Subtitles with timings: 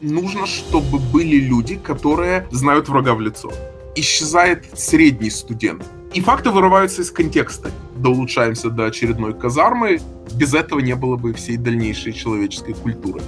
[0.00, 3.52] нужно, чтобы были люди, которые знают врага в лицо.
[3.94, 5.84] Исчезает средний студент.
[6.14, 7.70] И факты вырываются из контекста.
[7.96, 10.00] Доулучшаемся до очередной казармы.
[10.34, 13.20] Без этого не было бы всей дальнейшей человеческой культуры.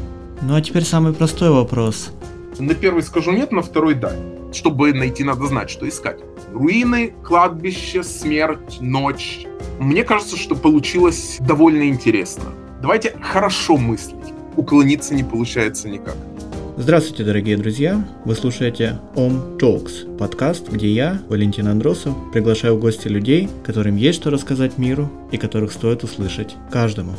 [0.42, 2.10] Ну а теперь самый простой вопрос.
[2.58, 4.12] На первый скажу нет, на второй да.
[4.52, 6.20] Чтобы найти, надо знать, что искать.
[6.52, 9.46] Руины, кладбище, смерть, ночь.
[9.78, 12.44] Мне кажется, что получилось довольно интересно.
[12.82, 14.34] Давайте хорошо мыслить.
[14.56, 16.16] Уклониться не получается никак.
[16.74, 18.02] Здравствуйте, дорогие друзья!
[18.24, 24.18] Вы слушаете Om Talks, подкаст, где я, Валентин Андросов, приглашаю в гости людей, которым есть
[24.18, 27.12] что рассказать миру и которых стоит услышать каждому.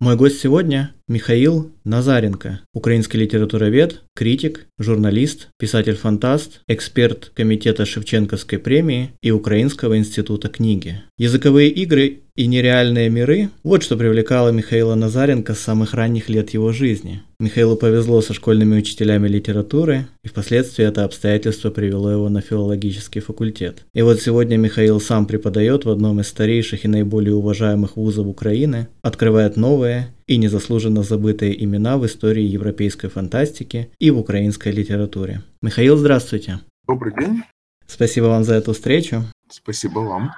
[0.00, 9.30] Мой гость сегодня– Михаил Назаренко, украинский литературовед, критик, журналист, писатель-фантаст, эксперт Комитета Шевченковской премии и
[9.30, 11.00] Украинского института книги.
[11.16, 16.72] Языковые игры и нереальные миры– вот что привлекало Михаила Назаренко с самых ранних лет его
[16.72, 17.22] жизни.
[17.40, 23.86] Михаилу повезло со школьными учителями литературы, и впоследствии это обстоятельство привело его на филологический факультет.
[23.94, 28.88] И вот сегодня Михаил сам преподает в одном из старейших и наиболее уважаемых вузов Украины,
[29.00, 35.42] открывает новые и незаслуженно забытые имена в истории европейской фантастики и в украинской литературе.
[35.62, 36.60] Михаил, здравствуйте.
[36.86, 37.42] Добрый день.
[37.86, 39.24] Спасибо вам за эту встречу.
[39.50, 40.32] Спасибо вам.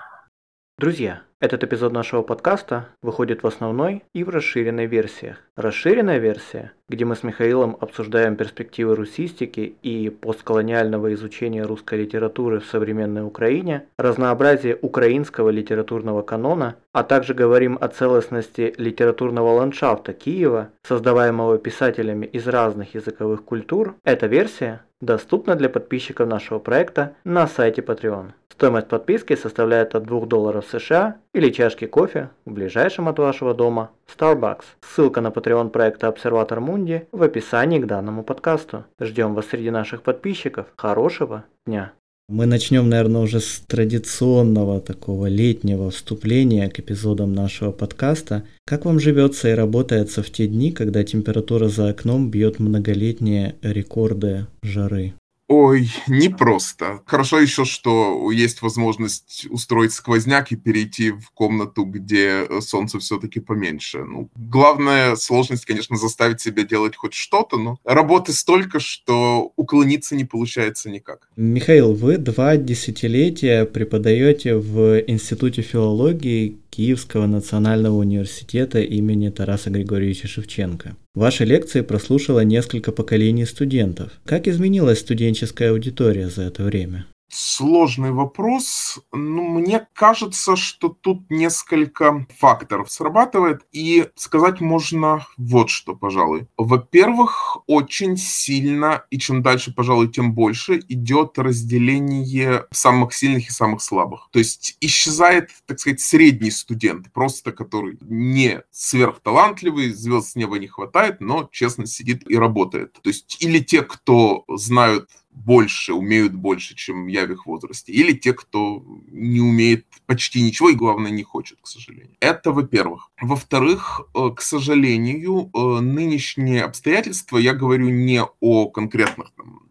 [0.79, 5.39] Друзья, этот эпизод нашего подкаста выходит в основной и в расширенной версиях.
[5.57, 12.67] Расширенная версия, где мы с Михаилом обсуждаем перспективы русистики и постколониального изучения русской литературы в
[12.67, 21.57] современной Украине, разнообразие украинского литературного канона, а также говорим о целостности литературного ландшафта Киева, создаваемого
[21.57, 28.33] писателями из разных языковых культур, эта версия доступна для подписчиков нашего проекта на сайте Patreon.
[28.53, 33.91] Стоимость подписки составляет от 2 долларов США или чашки кофе в ближайшем от вашего дома
[34.15, 34.65] Starbucks.
[34.83, 38.85] Ссылка на Patreon проекта Обсерватор Мунди в описании к данному подкасту.
[39.01, 40.67] Ждем вас среди наших подписчиков.
[40.77, 41.93] Хорошего дня!
[42.31, 48.45] Мы начнем, наверное, уже с традиционного такого летнего вступления к эпизодам нашего подкаста.
[48.65, 54.47] Как вам живется и работается в те дни, когда температура за окном бьет многолетние рекорды
[54.63, 55.15] жары?
[55.53, 57.01] Ой, непросто.
[57.07, 63.41] Хорошо еще, что есть возможность устроить сквозняк и перейти в комнату, где э, солнце все-таки
[63.41, 64.05] поменьше.
[64.05, 70.25] Ну, главная сложность, конечно, заставить себя делать хоть что-то, но работы столько, что уклониться не
[70.25, 71.29] получается никак.
[71.35, 80.97] Михаил, вы два десятилетия преподаете в Институте филологии Киевского национального университета имени Тараса Григорьевича Шевченко.
[81.15, 84.13] Ваши лекции прослушало несколько поколений студентов.
[84.25, 87.05] Как изменилась студенческая аудитория за это время?
[87.31, 88.99] Сложный вопрос.
[89.13, 93.63] Ну, мне кажется, что тут несколько факторов срабатывает.
[93.71, 96.49] И сказать можно вот что, пожалуй.
[96.57, 103.81] Во-первых, очень сильно, и чем дальше, пожалуй, тем больше, идет разделение самых сильных и самых
[103.81, 104.29] слабых.
[104.33, 110.67] То есть исчезает, так сказать, средний студент, просто который не сверхталантливый, звезд с неба не
[110.67, 112.95] хватает, но честно сидит и работает.
[113.03, 118.13] То есть или те, кто знают больше, умеют больше, чем я в их возрасте, или
[118.13, 122.17] те, кто не умеет почти ничего и, главное, не хочет, к сожалению.
[122.21, 123.11] Это во-первых.
[123.21, 129.63] Во-вторых, э, к сожалению, э, нынешние обстоятельства, я говорю не о конкретных там,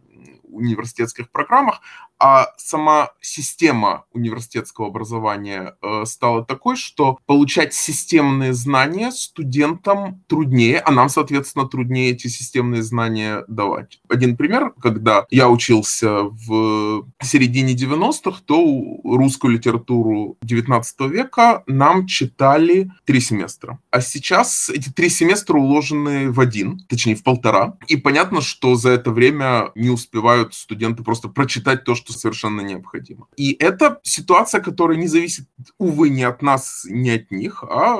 [0.44, 1.82] университетских программах,
[2.20, 10.92] а сама система университетского образования э, стала такой, что получать системные знания студентам труднее, а
[10.92, 14.00] нам, соответственно, труднее эти системные знания давать.
[14.10, 22.92] Один пример, когда я учился в середине 90-х, то русскую литературу 19 века нам читали
[23.06, 23.80] три семестра.
[23.92, 27.78] А сейчас эти три семестра уложены в один, точнее в полтора.
[27.88, 32.62] И понятно, что за это время не успевают студенты просто прочитать то, что что совершенно
[32.62, 33.28] необходимо.
[33.38, 35.46] И это ситуация, которая не зависит,
[35.78, 37.98] увы, ни от нас, ни от них, а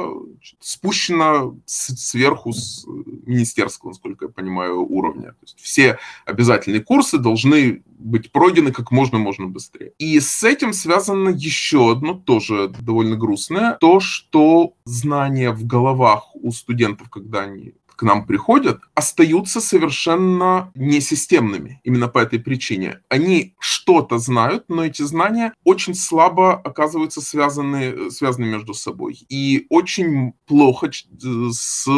[0.60, 5.30] спущена сверху с министерского, насколько я понимаю, уровня.
[5.30, 9.94] То есть все обязательные курсы должны быть пройдены как можно можно быстрее.
[10.00, 16.52] И с этим связано еще одно, тоже довольно грустное, то, что знания в головах у
[16.52, 21.82] студентов, когда они к нам приходят, остаются совершенно несистемными.
[21.84, 23.02] Именно по этой причине.
[23.10, 29.20] Они что-то знают, но эти знания очень слабо оказываются связаны, связаны между собой.
[29.28, 30.90] И очень плохо
[31.52, 31.90] с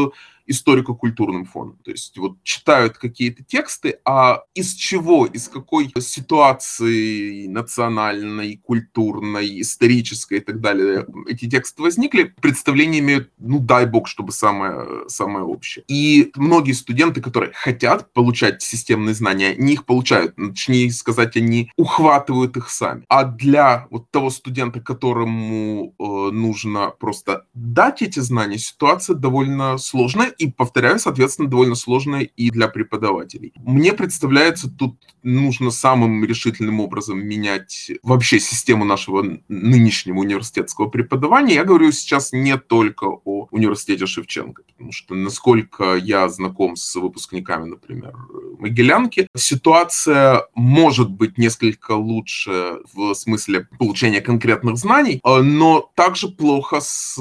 [0.45, 1.77] историко-культурным фоном.
[1.83, 10.38] То есть вот читают какие-то тексты, а из чего, из какой ситуации национальной, культурной, исторической
[10.38, 15.83] и так далее эти тексты возникли, представление имеют, ну дай бог, чтобы самое, самое общее.
[15.88, 22.57] И многие студенты, которые хотят получать системные знания, не их получают, точнее сказать, они ухватывают
[22.57, 23.03] их сами.
[23.07, 30.30] А для вот того студента, которому э, нужно просто дать эти знания, ситуация довольно сложная
[30.37, 33.53] и, повторяю, соответственно, довольно сложная и для преподавателей.
[33.57, 41.55] Мне представляется, тут нужно самым решительным образом менять вообще систему нашего нынешнего университетского преподавания.
[41.55, 47.69] Я говорю сейчас не только о университете Шевченко, потому что, насколько я знаком с выпускниками,
[47.69, 48.15] например,
[48.59, 57.17] Могилянки, ситуация может быть несколько лучше в смысле получения конкретных знаний, но также плохо с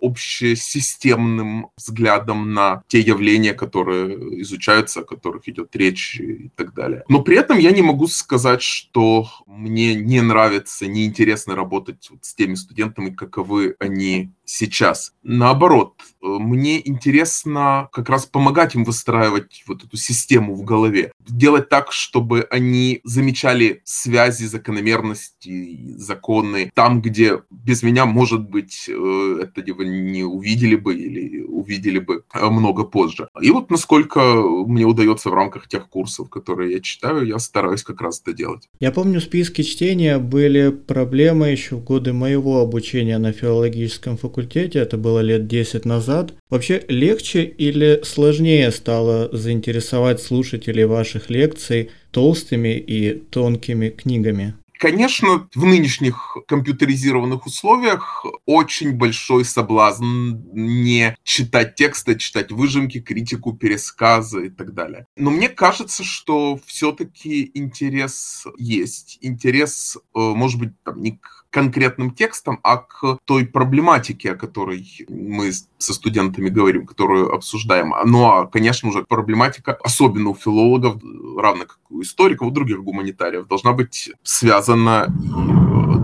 [0.00, 7.04] общесистемным взглядом на те явления, которые изучаются, о которых идет речь и так далее.
[7.08, 12.34] Но при этом я не могу сказать, что мне не нравится, неинтересно работать вот с
[12.34, 15.12] теми студентами, каковы они сейчас.
[15.22, 21.12] Наоборот, мне интересно как раз помогать им выстраивать вот эту систему в голове.
[21.28, 29.36] Делать так, чтобы они замечали связи, закономерности, законы там, где без меня, может быть, э,
[29.42, 33.28] этого не увидели бы или увидели бы много позже.
[33.40, 38.00] И вот насколько мне удается в рамках тех курсов, которые я читаю, я стараюсь как
[38.00, 38.68] раз это делать.
[38.80, 44.78] Я помню, в списке чтения были проблемы еще в годы моего обучения на филологическом факультете,
[44.78, 46.34] это было лет 10 назад.
[46.48, 54.54] Вообще легче или сложнее стало заинтересовать слушателей ваших лекций толстыми и тонкими книгами?
[54.80, 64.46] Конечно, в нынешних компьютеризированных условиях очень большой соблазн не читать тексты, читать выжимки, критику, пересказы
[64.46, 65.06] и так далее.
[65.16, 69.18] Но мне кажется, что все-таки интерес есть.
[69.20, 74.86] Интерес, э, может быть, там, не к конкретным текстам, а к той проблематике, о которой
[75.08, 77.92] мы со студентами говорим, которую обсуждаем.
[78.06, 81.02] Ну, а, конечно же, проблематика, особенно у филологов,
[81.36, 85.12] равно как у историков, у других гуманитариев, должна быть связана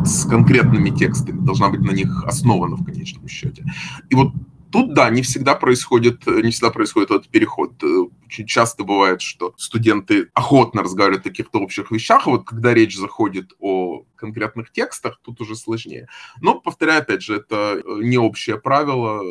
[0.04, 3.64] с конкретными текстами, должна быть на них основана в конечном счете.
[4.10, 4.32] И вот
[4.72, 7.72] Тут, да, не всегда происходит, не всегда происходит этот переход.
[8.26, 12.96] Очень часто бывает, что студенты охотно разговаривают о каких-то общих вещах, а вот когда речь
[12.96, 16.08] заходит о конкретных текстах, тут уже сложнее.
[16.40, 19.22] Но, повторяю, опять же, это э, не общее правило.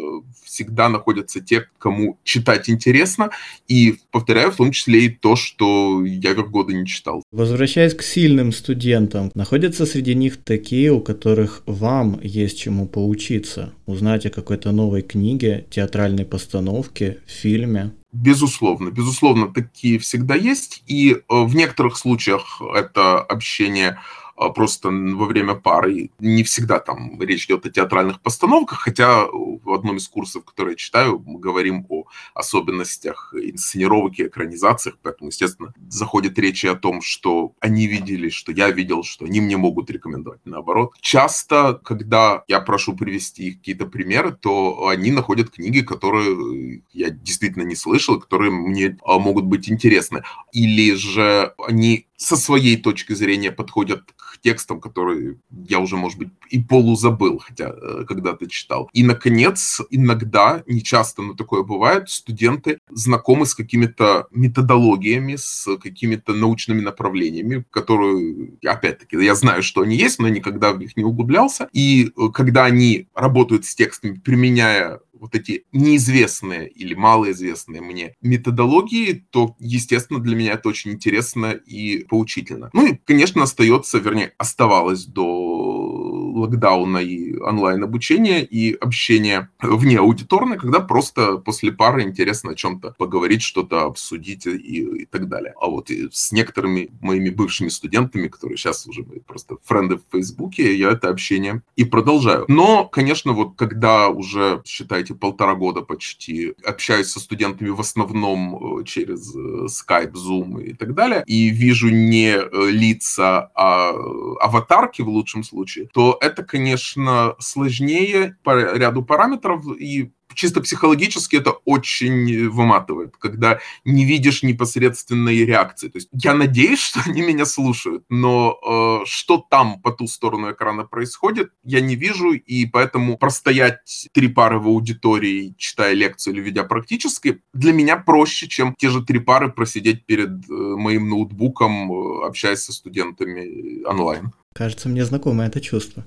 [0.43, 3.31] Всегда находятся те, кому читать интересно.
[3.67, 7.23] И, повторяю, в том числе и то, что я в годы не читал.
[7.31, 14.25] Возвращаясь к сильным студентам, находятся среди них такие, у которых вам есть чему поучиться, узнать
[14.25, 17.91] о какой-то новой книге, театральной постановке, фильме?
[18.15, 20.83] Безусловно, безусловно, такие всегда есть.
[20.87, 23.99] И э, в некоторых случаях это общение
[24.37, 26.11] а, просто во время пары.
[26.19, 30.75] Не всегда там речь идет о театральных постановках, хотя в одном из курсов, который я
[30.75, 37.53] читаю, мы говорим о особенностях инсценировок и экранизациях, поэтому, естественно, заходит речь о том, что
[37.59, 40.41] они видели, что я видел, что они мне могут рекомендовать.
[40.45, 47.63] Наоборот, часто, когда я прошу привести какие-то примеры, то они находят книги, которые я действительно
[47.63, 50.23] не слышал, которые мне а, могут быть интересны.
[50.51, 55.37] Или же они со своей точки зрения подходят к текстам, которые
[55.67, 58.89] я уже, может быть, и полузабыл, хотя э, когда-то читал.
[58.93, 66.33] И, наконец, иногда, не часто, но такое бывает, студенты знакомы с какими-то методологиями, с какими-то
[66.33, 71.69] научными направлениями, которые, опять-таки, я знаю, что они есть, но никогда в них не углублялся.
[71.73, 79.25] И э, когда они работают с текстами, применяя вот эти неизвестные или малоизвестные мне методологии,
[79.31, 82.69] то, естественно, для меня это очень интересно и поучительно.
[82.73, 86.04] Ну и, конечно, остается, вернее, оставалось до
[86.35, 93.41] локдауна и онлайн-обучения и общения вне аудиторной, когда просто после пары интересно о чем-то поговорить,
[93.41, 95.53] что-то обсудить и, и так далее.
[95.59, 100.91] А вот с некоторыми моими бывшими студентами, которые сейчас уже просто френды в Фейсбуке, я
[100.91, 102.45] это общение и продолжаю.
[102.47, 108.83] Но, конечно, вот когда уже, считайте, полтора года почти общаюсь со студентами в основном э,
[108.83, 113.91] через э, Skype, Zoom и так далее, и вижу не э, лица, а
[114.39, 121.51] аватарки в лучшем случае, то это, конечно, сложнее по ряду параметров, и чисто психологически это
[121.51, 125.87] очень выматывает, когда не видишь непосредственной реакции.
[125.87, 128.59] То есть я надеюсь, что они меня слушают, но
[129.01, 134.27] э, что там по ту сторону экрана происходит, я не вижу, и поэтому простоять три
[134.27, 139.19] пары в аудитории, читая лекцию или ведя практически, для меня проще, чем те же три
[139.19, 144.31] пары просидеть перед э, моим ноутбуком, э, общаясь со студентами онлайн.
[144.57, 146.05] Кажется, мне знакомо это чувство.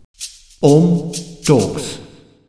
[0.63, 1.15] Om
[1.47, 1.99] Talks.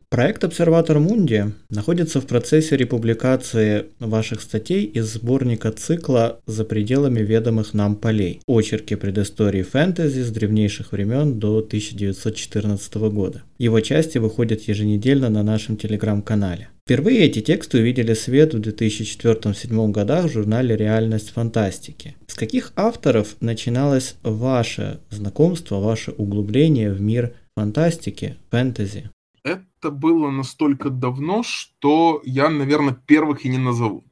[0.10, 7.74] Проект «Обсерватор Мунди» находится в процессе републикации ваших статей из сборника цикла «За пределами ведомых
[7.74, 8.42] нам полей.
[8.48, 13.44] Очерки предыстории фэнтези с древнейших времен до 1914 года».
[13.60, 16.70] Его части выходят еженедельно на нашем телеграм-канале.
[16.90, 22.16] Впервые эти тексты увидели свет в 2004-2007 годах в журнале «Реальность фантастики».
[22.26, 29.12] С каких авторов начиналось ваше знакомство, ваше углубление в мир фантастики, фэнтези?
[29.44, 34.04] это было настолько давно, что я, наверное, первых и не назову.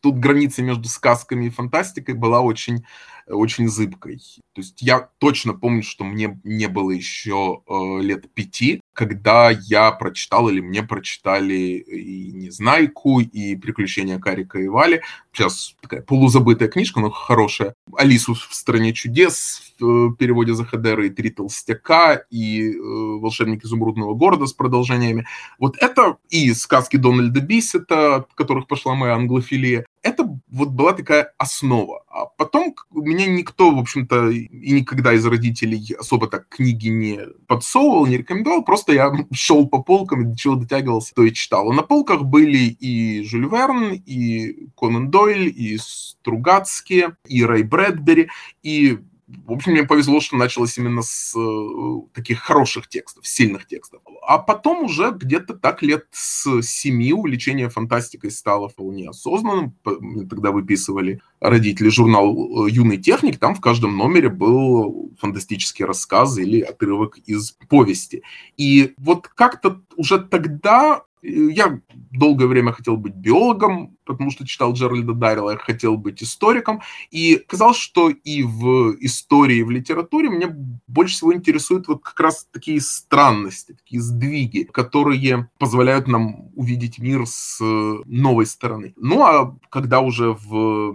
[0.00, 2.84] Тут граница между сказками и фантастикой была очень,
[3.26, 4.20] очень зыбкой.
[4.54, 9.92] То есть я точно помню, что мне не было еще э, лет пяти, когда я
[9.92, 15.00] прочитал или мне прочитали и «Незнайку», и «Приключения Карика и Вали».
[15.32, 17.74] Сейчас такая полузабытая книжка, но хорошая.
[17.96, 24.46] «Алису в стране чудес» в переводе Захадера, и «Три толстяка», и э, «Волшебник изумрудного города»
[24.46, 25.26] с продолжениями.
[25.58, 29.86] Вот это и сказки Дональда Биссета, от которых пошла моя англофилия.
[30.02, 32.04] Это вот была такая основа.
[32.08, 38.06] А потом меня никто, в общем-то, и никогда из родителей особо так книги не подсовывал,
[38.06, 38.64] не рекомендовал.
[38.64, 41.70] Просто я шел по полкам и до чего дотягивался, то и читал.
[41.70, 48.28] А на полках были и Жюль Верн, и Конан Дойль, и Стругацкие, и Рэй Брэдбери,
[48.62, 48.98] и
[49.46, 54.00] в общем, мне повезло, что началось именно с э, таких хороших текстов, сильных текстов.
[54.26, 59.74] А потом уже где-то так лет с семи увлечение фантастикой стало вполне осознанным.
[59.84, 66.38] Мы тогда выписывали родители журнал э, «Юный техник», там в каждом номере был фантастический рассказ
[66.38, 68.22] или отрывок из повести.
[68.56, 75.12] И вот как-то уже тогда я долгое время хотел быть биологом, потому что читал Джеральда
[75.12, 80.54] Даррелла, я хотел быть историком, и казалось, что и в истории, и в литературе меня
[80.86, 87.26] больше всего интересуют вот как раз такие странности, такие сдвиги, которые позволяют нам увидеть мир
[87.26, 88.94] с новой стороны.
[88.96, 90.94] Ну а когда уже в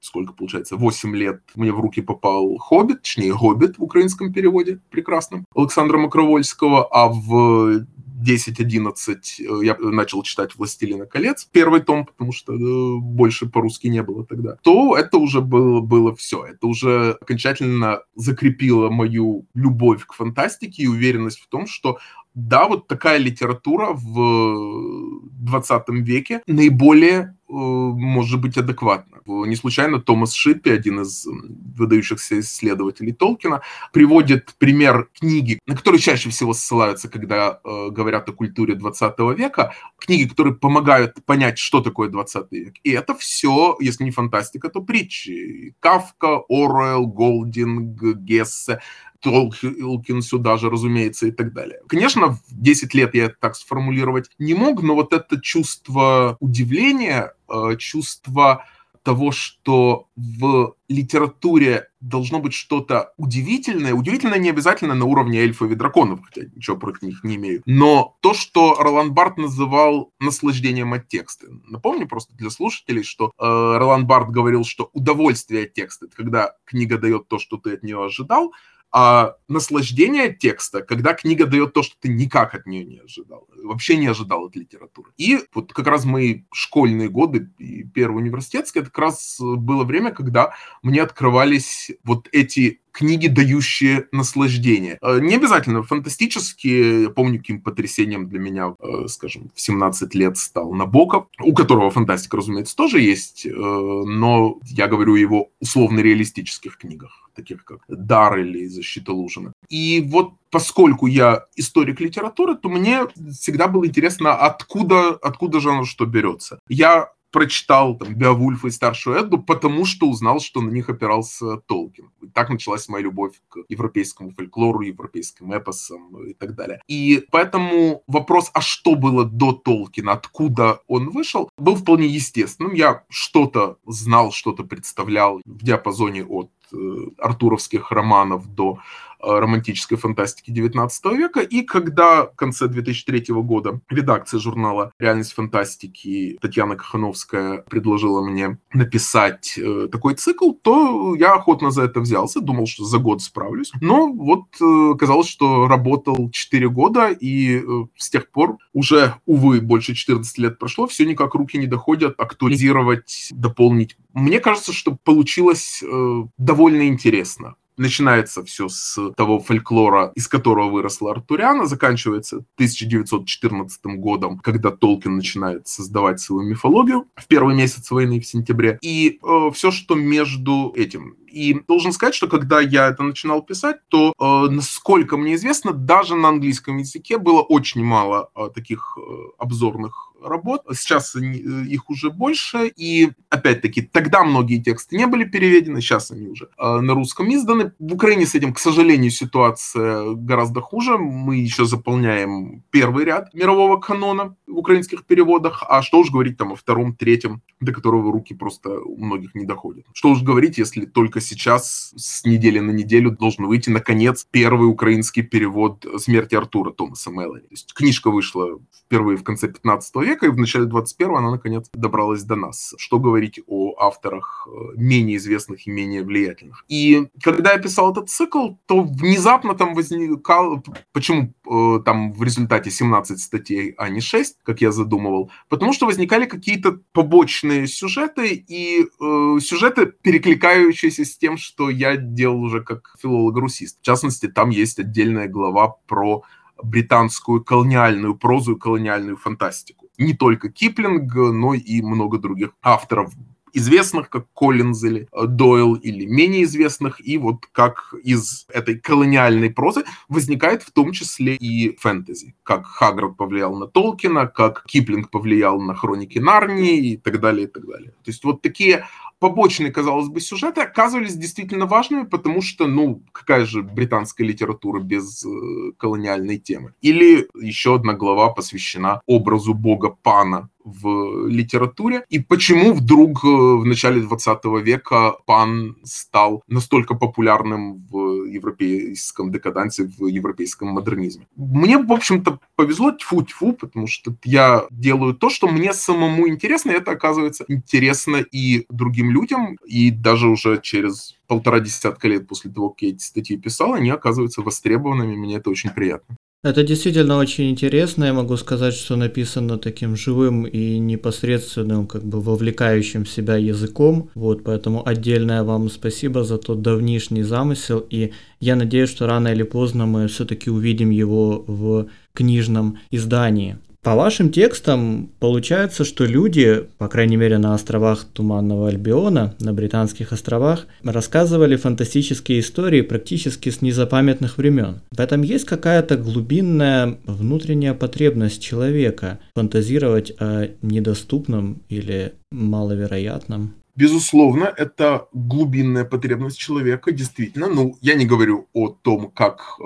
[0.00, 5.44] сколько получается, 8 лет мне в руки попал «Хоббит», точнее «Хоббит» в украинском переводе прекрасном
[5.54, 7.86] Александра Макровольского, а в
[8.26, 14.02] 10-11 э, я начал читать «Властелина колец», первый том, потому что э, больше по-русски не
[14.02, 16.44] было тогда, то это уже было, было все.
[16.44, 21.98] Это уже окончательно закрепило мою любовь к фантастике и уверенность в том, что
[22.36, 29.20] да, вот такая литература в 20 веке наиболее э, может быть адекватна.
[29.24, 36.28] Не случайно Томас Шиппи, один из выдающихся исследователей Толкина, приводит пример книги, на которые чаще
[36.28, 42.10] всего ссылаются, когда э, говорят о культуре 20 века, книги, которые помогают понять, что такое
[42.10, 42.74] 20 век.
[42.82, 45.74] И это все, если не фантастика, то притчи.
[45.80, 48.80] Кавка, Оруэлл, Голдинг, Гессе,
[49.20, 51.80] Толкин сюда же, разумеется, и так далее.
[51.88, 57.34] Конечно, в 10 лет я это так сформулировать не мог, но вот это чувство удивления,
[57.48, 58.64] э, чувство
[59.06, 63.94] того, что в литературе должно быть что-то удивительное.
[63.94, 67.62] Удивительное не обязательно на уровне эльфов и драконов, хотя ничего против них не имею.
[67.66, 71.46] Но то, что Ролан Барт называл наслаждением от текста.
[71.68, 76.56] Напомню просто для слушателей, что э, Ролан Барт говорил, что удовольствие от текста, это когда
[76.64, 78.52] книга дает то, что ты от нее ожидал,
[78.92, 83.96] а наслаждение текста, когда книга дает то, что ты никак от нее не ожидал, вообще
[83.96, 85.12] не ожидал от литературы.
[85.16, 90.12] И вот как раз мои школьные годы и первый университетский, это как раз было время,
[90.12, 94.98] когда мне открывались вот эти книги, дающие наслаждение.
[95.02, 97.02] Э, не обязательно фантастические.
[97.02, 101.90] Я помню, каким потрясением для меня, э, скажем, в 17 лет стал Набоков, у которого
[101.90, 108.38] фантастика, разумеется, тоже есть, э, но я говорю о его условно-реалистических книгах, таких как «Дар»
[108.38, 109.52] или «Защита Лужина».
[109.68, 113.00] И вот поскольку я историк литературы, то мне
[113.38, 116.60] всегда было интересно, откуда, откуда же оно что берется.
[116.68, 122.10] Я прочитал там, Беовульфа и Старшую Эдду, потому что узнал, что на них опирался Толкин.
[122.22, 126.80] И так началась моя любовь к европейскому фольклору, европейским эпосам и так далее.
[126.88, 132.74] И поэтому вопрос, а что было до Толкина, откуда он вышел, был вполне естественным.
[132.74, 136.76] Я что-то знал, что-то представлял в диапазоне от э,
[137.18, 138.78] артуровских романов до
[139.26, 141.40] романтической фантастики 19 века.
[141.40, 149.58] И когда в конце 2003 года редакция журнала «Реальность фантастики» Татьяна Кахановская предложила мне написать
[149.58, 153.72] э, такой цикл, то я охотно за это взялся, думал, что за год справлюсь.
[153.80, 157.62] Но вот э, казалось, что работал 4 года, и э,
[157.96, 163.28] с тех пор уже, увы, больше 14 лет прошло, все никак руки не доходят актуализировать,
[163.32, 163.96] дополнить.
[164.12, 167.56] Мне кажется, что получилось э, довольно интересно.
[167.76, 175.68] Начинается все с того фольклора, из которого выросла Артуриана, заканчивается 1914 годом, когда Толкин начинает
[175.68, 178.78] создавать свою мифологию в первый месяц войны в сентябре.
[178.82, 183.76] И э, все, что между этим и должен сказать, что когда я это начинал писать,
[183.88, 189.02] то, э, насколько мне известно, даже на английском языке было очень мало э, таких э,
[189.38, 190.62] обзорных работ.
[190.72, 192.68] Сейчас э, их уже больше.
[192.76, 197.72] И, опять-таки, тогда многие тексты не были переведены, сейчас они уже э, на русском изданы.
[197.78, 200.98] В Украине с этим, к сожалению, ситуация гораздо хуже.
[200.98, 205.62] Мы еще заполняем первый ряд мирового канона в украинских переводах.
[205.68, 209.44] А что уж говорить там о втором, третьем, до которого руки просто у многих не
[209.44, 209.84] доходят.
[209.92, 215.22] Что уж говорить, если только сейчас с недели на неделю должен выйти, наконец, первый украинский
[215.22, 217.42] перевод «Смерти Артура» Томаса Меллори.
[217.42, 221.68] То есть книжка вышла впервые в конце 15 века, и в начале 21-го она, наконец,
[221.72, 222.74] добралась до нас.
[222.78, 226.64] Что говорить о авторах э, менее известных и менее влиятельных.
[226.68, 230.62] И когда я писал этот цикл, то внезапно там возникал...
[230.92, 235.30] Почему э, там в результате 17 статей, а не 6, как я задумывал?
[235.48, 242.42] Потому что возникали какие-то побочные сюжеты, и э, сюжеты, перекликающиеся с тем, что я делал
[242.42, 243.80] уже как филолог-русист.
[243.80, 246.22] В частности, там есть отдельная глава про
[246.62, 249.85] британскую колониальную прозу и колониальную фантастику.
[249.98, 253.12] Не только Киплинг, но и много других авторов
[253.56, 259.84] известных, как Коллинз или Дойл, или менее известных, и вот как из этой колониальной прозы
[260.08, 262.34] возникает в том числе и фэнтези.
[262.42, 267.50] Как Хагрид повлиял на Толкина, как Киплинг повлиял на Хроники Нарнии и так далее, и
[267.50, 267.92] так далее.
[268.04, 268.84] То есть вот такие
[269.18, 275.24] побочные, казалось бы, сюжеты оказывались действительно важными, потому что, ну, какая же британская литература без
[275.24, 276.74] э, колониальной темы?
[276.82, 283.64] Или еще одна глава посвящена образу бога Пана в литературе, и почему вдруг э, в
[283.64, 291.28] начале 20 века Пан стал настолько популярным в европейском декадансе, в европейском модернизме.
[291.36, 296.74] Мне, в общем-то, повезло тьфу-тьфу, потому что я делаю то, что мне самому интересно, и
[296.74, 302.70] это оказывается интересно и другим людям, и даже уже через полтора десятка лет после того,
[302.70, 306.16] как я эти статьи писал, они оказываются востребованными, мне это очень приятно.
[306.46, 308.04] Это действительно очень интересно.
[308.04, 314.10] Я могу сказать, что написано таким живым и непосредственным, как бы вовлекающим себя языком.
[314.14, 317.84] Вот, поэтому отдельное вам спасибо за тот давнишний замысел.
[317.90, 323.58] И я надеюсь, что рано или поздно мы все-таки увидим его в книжном издании.
[323.86, 330.10] По вашим текстам получается, что люди, по крайней мере на островах Туманного Альбиона, на Британских
[330.10, 334.80] островах, рассказывали фантастические истории практически с незапамятных времен.
[334.90, 343.54] В этом есть какая-то глубинная внутренняя потребность человека фантазировать о недоступном или маловероятном.
[343.76, 347.48] Безусловно, это глубинная потребность человека, действительно.
[347.48, 349.62] Ну, я не говорю о том, как э,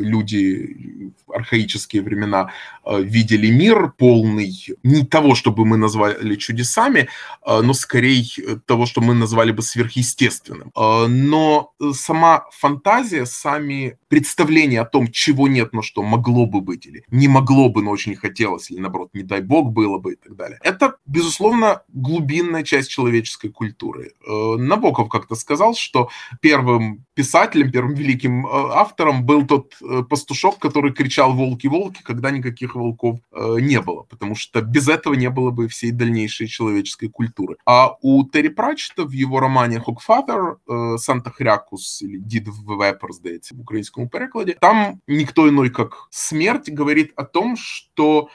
[0.00, 2.52] люди в архаические времена
[2.84, 7.08] э, видели мир полный не того, чтобы мы назвали чудесами,
[7.44, 8.24] э, но скорее
[8.66, 10.70] того, что мы назвали бы сверхъестественным.
[10.76, 16.86] Э, но сама фантазия, сами представления о том, чего нет, но что могло бы быть,
[16.86, 20.16] или не могло бы, но очень хотелось, или наоборот, не дай бог было бы и
[20.16, 20.58] так далее.
[20.62, 24.11] Это, безусловно, глубинная часть человеческой русской культуры.
[24.27, 26.09] Э, Набоков как-то сказал, что
[26.41, 32.75] первым писателем, первым великим э, автором был тот э, пастушок, который кричал «волки-волки», когда никаких
[32.75, 33.19] волков
[33.61, 37.55] не было, потому что без этого не было бы всей дальнейшей человеческой культуры.
[37.65, 40.57] А у Терри Пратчета в его романе «Хокфатер»
[40.97, 47.13] «Санта Хрякус» или «Дід Вепер», здається, в українському перекладе, там никто иной, как смерть, говорит
[47.15, 48.27] о том, что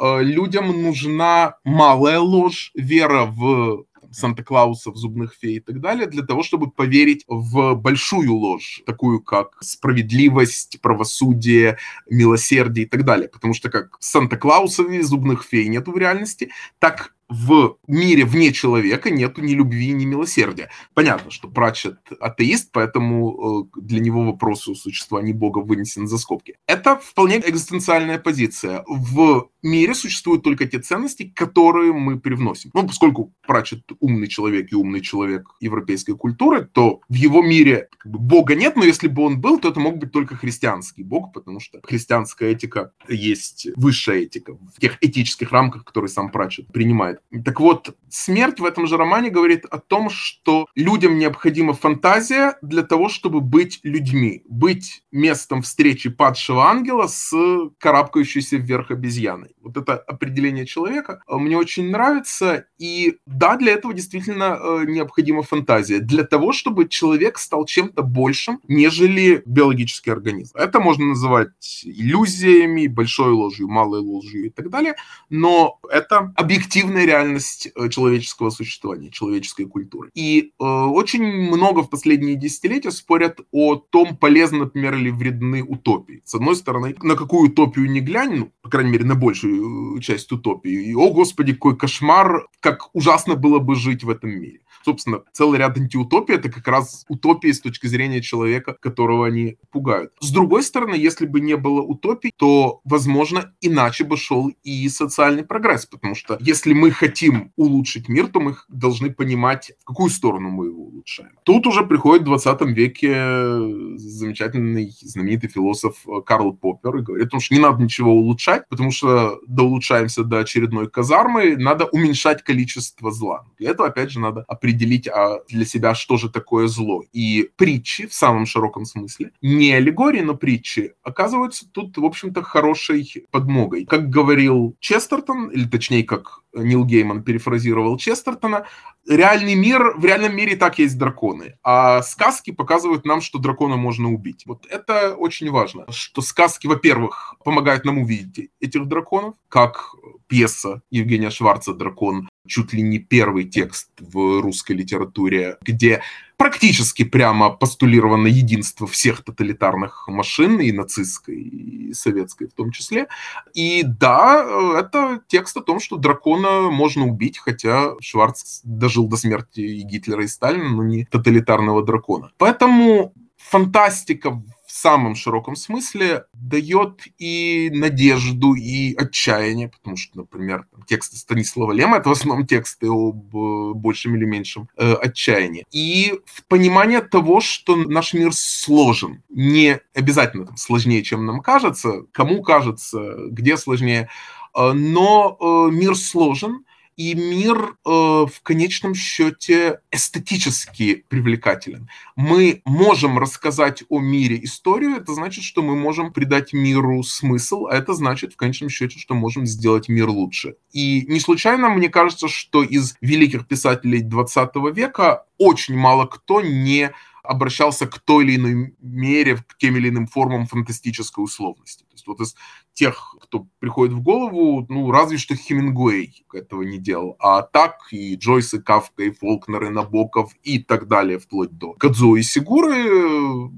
[0.00, 6.43] людям нужна малая ложь, вера в Санта-Клауса, в зубных фей и так далее, для того,
[6.43, 11.77] чтобы поверить в большую ложь, такую как справедливость, правосудие,
[12.09, 13.29] милосердие и так далее.
[13.29, 19.09] Потому что как Санта-Клауса и зубных фей нету в реальности, так в мире вне человека
[19.09, 20.69] нету ни любви, ни милосердия.
[20.93, 26.57] Понятно, что Пратчет атеист, поэтому э, для него вопрос о существовании Бога вынесен за скобки.
[26.67, 28.83] Это вполне экзистенциальная позиция.
[28.85, 32.71] В мире существуют только те ценности, которые мы привносим.
[32.73, 38.11] Ну, поскольку Пратчет умный человек и умный человек европейской культуры, то в его мире как
[38.11, 41.31] бы, Бога нет, но если бы он был, то это мог быть только христианский Бог,
[41.31, 47.20] потому что христианская этика есть высшая этика в тех этических рамках, которые сам Пратчет принимает.
[47.45, 52.83] Так вот, смерть в этом же романе говорит о том, что людям необходима фантазия для
[52.83, 57.33] того, чтобы быть людьми, быть местом встречи падшего ангела с
[57.77, 59.55] карабкающейся вверх обезьяной.
[59.61, 62.65] Вот это определение человека э, мне очень нравится.
[62.77, 65.99] И да, для этого действительно э, необходима фантазия.
[65.99, 70.57] Для того, чтобы человек стал чем-то большим, нежели биологический организм.
[70.57, 74.95] Это можно называть иллюзиями, большой ложью, малой ложью и так далее.
[75.29, 80.09] Но это объективная реальность э, человеческого существования, человеческой культуры.
[80.13, 86.21] И э, очень много в последние десятилетия спорят о том, полезно, например, или вредны утопии.
[86.25, 90.01] С одной стороны, на какую утопию не глянь, ну, по крайней мере, на большую э,
[90.01, 94.61] часть утопии, и, о господи, какой кошмар, как ужасно было бы жить в этом мире.
[94.83, 100.11] Собственно, целый ряд антиутопий— это как раз утопии с точки зрения человека, которого они пугают.
[100.19, 105.43] С другой стороны, если бы не было утопий, то, возможно, иначе бы шел и социальный
[105.43, 110.49] прогресс, потому что если мы хотим улучшить мир, то мы должны понимать, в какую сторону
[110.49, 111.31] мы его улучшаем.
[111.43, 115.95] Тут уже приходит в 20 веке замечательный, знаменитый философ
[116.27, 121.57] Карл Поппер и говорит, что не надо ничего улучшать, потому что доулучшаемся до очередной казармы,
[121.57, 123.45] надо уменьшать количество зла.
[123.57, 127.01] Для этого, опять же, надо определить а, для себя, что же такое зло.
[127.13, 133.25] И притчи, в самом широком смысле, не аллегории, но притчи, оказываются тут, в общем-то, хорошей
[133.31, 133.85] подмогой.
[133.85, 138.65] Как говорил Честертон, или точнее, как Нил Гейман перефразировал Честертона,
[139.07, 144.11] реальный мир, в реальном мире так есть драконы, а сказки показывают нам, что дракона можно
[144.11, 144.43] убить.
[144.45, 149.95] Вот это очень важно, что сказки, во-первых, помогают нам увидеть этих драконов, как
[150.27, 156.01] пьеса Евгения Шварца «Дракон», чуть ли не первый текст в русской литературе, где
[156.35, 163.07] практически прямо постулировано единство всех тоталитарных машин, и нацистской, и советской в том числе.
[163.53, 164.43] И да,
[164.77, 170.23] это текст о том, что дракона можно убить, хотя Шварц дожил до смерти и Гитлера,
[170.23, 172.31] и Сталина, но не тоталитарного дракона.
[172.37, 181.17] Поэтому фантастика в самом широком смысле дает и надежду, и отчаяние, потому что, например, тексты
[181.17, 185.65] Станислава Лема— это в основном тексты об э, большем или меньшем э, отчаянии.
[185.73, 186.13] И
[186.47, 193.27] понимание того, что наш мир сложен, не обязательно там, сложнее, чем нам кажется, кому кажется,
[193.27, 194.07] где сложнее,
[194.55, 196.63] э, но э, мир сложен,
[197.01, 201.89] и мир э, в конечном счете эстетически привлекателен.
[202.15, 207.75] Мы можем рассказать о мире историю, это значит, что мы можем придать миру смысл, а
[207.75, 210.57] это значит в конечном счете, что можем сделать мир лучше.
[210.73, 216.91] И не случайно мне кажется, что из великих писателей 20 века очень мало кто не
[217.31, 221.83] обращался к той или иной мере, к тем или иным формам фантастической условности.
[221.83, 222.35] То есть вот из
[222.73, 227.15] тех, кто приходит в голову, ну, разве что Хемингуэй этого не делал.
[227.19, 231.73] А так и Джойс, и Кавка, и Фолкнер, и Набоков, и так далее, вплоть до
[231.73, 233.49] Кадзо и Сигуры,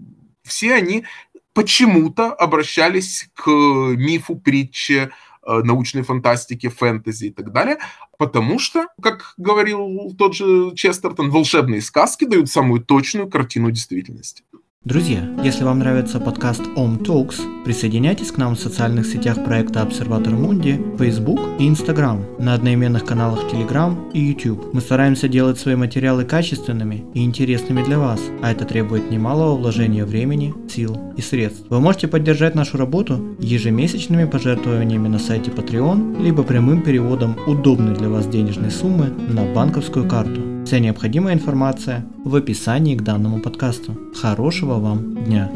[0.44, 1.04] все они
[1.54, 5.12] почему-то обращались к мифу, притче,
[5.46, 7.78] научной фантастике, фэнтези и так далее,
[8.18, 14.44] потому что, как говорил тот же Честертон, волшебные сказки дают самую точную картину действительности.
[14.86, 20.34] Друзья, если вам нравится подкаст Om Talks, присоединяйтесь к нам в социальных сетях проекта Обсерватор
[20.34, 24.74] Мунди, Facebook и Instagram, на одноименных каналах Telegram и YouTube.
[24.74, 30.04] Мы стараемся делать свои материалы качественными и интересными для вас, а это требует немалого вложения
[30.04, 31.66] времени, сил и средств.
[31.70, 38.10] Вы можете поддержать нашу работу ежемесячными пожертвованиями на сайте Patreon, либо прямым переводом удобной для
[38.10, 40.53] вас денежной суммы на банковскую карту.
[40.66, 43.98] Вся необходимая информация в описании к данному подкасту.
[44.16, 45.52] Хорошего вам дня!